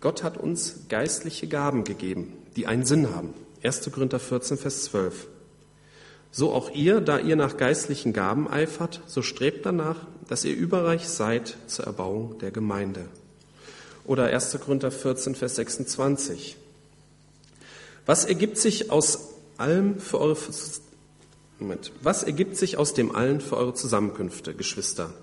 Gott 0.00 0.22
hat 0.22 0.36
uns 0.36 0.80
geistliche 0.88 1.46
Gaben 1.46 1.84
gegeben, 1.84 2.32
die 2.56 2.66
einen 2.66 2.84
Sinn 2.84 3.14
haben. 3.14 3.34
1. 3.62 3.90
Korinther 3.92 4.20
14, 4.20 4.58
Vers 4.58 4.84
12. 4.84 5.26
So 6.30 6.52
auch 6.52 6.70
ihr, 6.74 7.00
da 7.00 7.18
ihr 7.18 7.36
nach 7.36 7.56
geistlichen 7.56 8.12
Gaben 8.12 8.48
eifert, 8.48 9.00
so 9.06 9.22
strebt 9.22 9.64
danach, 9.64 9.96
dass 10.28 10.44
ihr 10.44 10.54
überreich 10.54 11.08
seid 11.08 11.56
zur 11.66 11.86
Erbauung 11.86 12.38
der 12.38 12.50
Gemeinde. 12.50 13.06
Oder 14.04 14.26
1. 14.26 14.58
Korinther 14.60 14.90
14, 14.90 15.34
Vers 15.34 15.56
26. 15.56 16.56
Was 18.04 18.24
ergibt 18.24 18.58
sich 18.58 18.90
aus 18.90 19.30
allem 19.56 19.98
für 19.98 20.20
eure 20.20 20.36
Moment. 21.58 21.90
Was 22.02 22.22
ergibt 22.22 22.56
sich 22.56 22.76
aus 22.76 22.92
dem 22.92 23.14
allen 23.14 23.40
für 23.40 23.56
eure 23.56 23.74
Zusammenkünfte, 23.74 24.54
Geschwister? 24.54 25.14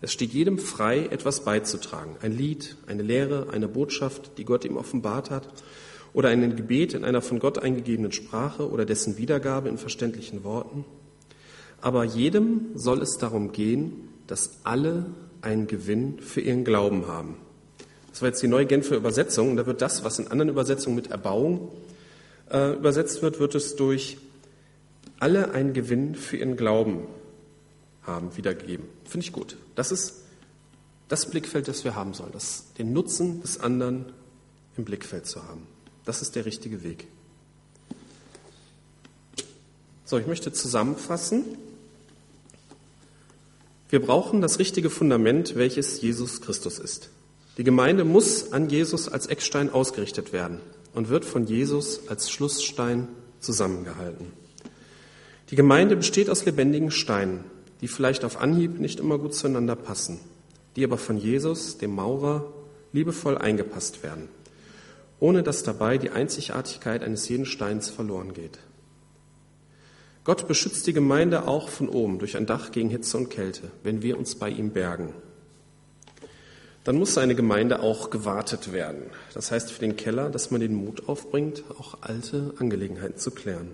Es 0.00 0.12
steht 0.12 0.32
jedem 0.32 0.58
frei, 0.58 1.06
etwas 1.06 1.44
beizutragen. 1.44 2.16
Ein 2.22 2.36
Lied, 2.36 2.76
eine 2.86 3.02
Lehre, 3.02 3.48
eine 3.52 3.68
Botschaft, 3.68 4.32
die 4.38 4.44
Gott 4.44 4.64
ihm 4.64 4.76
offenbart 4.76 5.30
hat, 5.30 5.48
oder 6.14 6.28
ein 6.28 6.56
Gebet 6.56 6.94
in 6.94 7.04
einer 7.04 7.22
von 7.22 7.38
Gott 7.38 7.58
eingegebenen 7.58 8.12
Sprache 8.12 8.68
oder 8.70 8.84
dessen 8.84 9.16
Wiedergabe 9.16 9.68
in 9.68 9.78
verständlichen 9.78 10.44
Worten. 10.44 10.84
Aber 11.80 12.04
jedem 12.04 12.70
soll 12.74 13.00
es 13.02 13.18
darum 13.18 13.52
gehen, 13.52 14.08
dass 14.26 14.58
alle 14.64 15.06
einen 15.40 15.66
Gewinn 15.66 16.20
für 16.20 16.40
ihren 16.40 16.64
Glauben 16.64 17.06
haben. 17.06 17.36
Das 18.10 18.22
war 18.22 18.28
jetzt 18.28 18.42
die 18.42 18.48
neue 18.48 18.66
Genfer 18.66 18.96
Übersetzung. 18.96 19.50
Und 19.50 19.56
da 19.56 19.66
wird 19.66 19.82
das, 19.82 20.04
was 20.04 20.18
in 20.18 20.28
anderen 20.28 20.50
Übersetzungen 20.50 20.96
mit 20.96 21.10
Erbauung 21.10 21.70
äh, 22.50 22.74
übersetzt 22.74 23.22
wird, 23.22 23.40
wird 23.40 23.54
es 23.54 23.74
durch 23.76 24.18
alle 25.22 25.52
einen 25.52 25.72
Gewinn 25.72 26.16
für 26.16 26.36
ihren 26.36 26.56
Glauben 26.56 27.06
haben 28.02 28.36
wiedergegeben. 28.36 28.86
Finde 29.04 29.24
ich 29.24 29.32
gut. 29.32 29.56
Das 29.76 29.92
ist 29.92 30.14
das 31.06 31.30
Blickfeld, 31.30 31.68
das 31.68 31.84
wir 31.84 31.94
haben 31.94 32.12
sollen, 32.12 32.32
das, 32.32 32.64
den 32.76 32.92
Nutzen 32.92 33.40
des 33.40 33.60
anderen 33.60 34.06
im 34.76 34.84
Blickfeld 34.84 35.26
zu 35.26 35.44
haben. 35.44 35.68
Das 36.04 36.22
ist 36.22 36.34
der 36.34 36.44
richtige 36.44 36.82
Weg. 36.82 37.06
So, 40.04 40.18
ich 40.18 40.26
möchte 40.26 40.52
zusammenfassen. 40.52 41.44
Wir 43.90 44.02
brauchen 44.02 44.40
das 44.40 44.58
richtige 44.58 44.90
Fundament, 44.90 45.54
welches 45.54 46.00
Jesus 46.00 46.40
Christus 46.40 46.80
ist. 46.80 47.10
Die 47.58 47.64
Gemeinde 47.64 48.04
muss 48.04 48.52
an 48.52 48.68
Jesus 48.68 49.08
als 49.08 49.28
Eckstein 49.28 49.70
ausgerichtet 49.70 50.32
werden 50.32 50.58
und 50.94 51.10
wird 51.10 51.24
von 51.24 51.46
Jesus 51.46 52.08
als 52.08 52.28
Schlussstein 52.28 53.06
zusammengehalten. 53.38 54.41
Die 55.52 55.56
Gemeinde 55.56 55.96
besteht 55.96 56.30
aus 56.30 56.46
lebendigen 56.46 56.90
Steinen, 56.90 57.44
die 57.82 57.86
vielleicht 57.88 58.24
auf 58.24 58.40
Anhieb 58.40 58.80
nicht 58.80 58.98
immer 58.98 59.18
gut 59.18 59.34
zueinander 59.34 59.76
passen, 59.76 60.18
die 60.76 60.82
aber 60.82 60.96
von 60.96 61.18
Jesus, 61.18 61.76
dem 61.76 61.94
Maurer, 61.94 62.50
liebevoll 62.92 63.36
eingepasst 63.36 64.02
werden, 64.02 64.28
ohne 65.20 65.42
dass 65.42 65.62
dabei 65.62 65.98
die 65.98 66.08
Einzigartigkeit 66.08 67.04
eines 67.04 67.28
jeden 67.28 67.44
Steins 67.44 67.90
verloren 67.90 68.32
geht. 68.32 68.58
Gott 70.24 70.48
beschützt 70.48 70.86
die 70.86 70.94
Gemeinde 70.94 71.46
auch 71.46 71.68
von 71.68 71.88
oben 71.88 72.18
durch 72.18 72.36
ein 72.36 72.46
Dach 72.46 72.72
gegen 72.72 72.88
Hitze 72.88 73.18
und 73.18 73.28
Kälte, 73.28 73.70
wenn 73.82 74.02
wir 74.02 74.18
uns 74.18 74.34
bei 74.34 74.48
ihm 74.48 74.70
bergen 74.70 75.12
dann 76.84 76.98
muss 76.98 77.14
seine 77.14 77.34
Gemeinde 77.34 77.80
auch 77.80 78.10
gewartet 78.10 78.72
werden. 78.72 79.02
Das 79.34 79.52
heißt 79.52 79.70
für 79.70 79.80
den 79.80 79.96
Keller, 79.96 80.30
dass 80.30 80.50
man 80.50 80.60
den 80.60 80.74
Mut 80.74 81.08
aufbringt, 81.08 81.62
auch 81.78 81.98
alte 82.00 82.54
Angelegenheiten 82.58 83.18
zu 83.18 83.30
klären. 83.30 83.68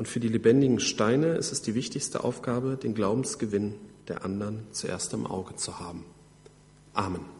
Und 0.00 0.06
für 0.08 0.18
die 0.18 0.28
lebendigen 0.28 0.80
Steine 0.80 1.34
ist 1.34 1.52
es 1.52 1.60
die 1.60 1.74
wichtigste 1.74 2.24
Aufgabe, 2.24 2.78
den 2.82 2.94
Glaubensgewinn 2.94 3.74
der 4.08 4.24
anderen 4.24 4.62
zuerst 4.70 5.12
im 5.12 5.26
Auge 5.26 5.56
zu 5.56 5.78
haben. 5.78 6.06
Amen. 6.94 7.39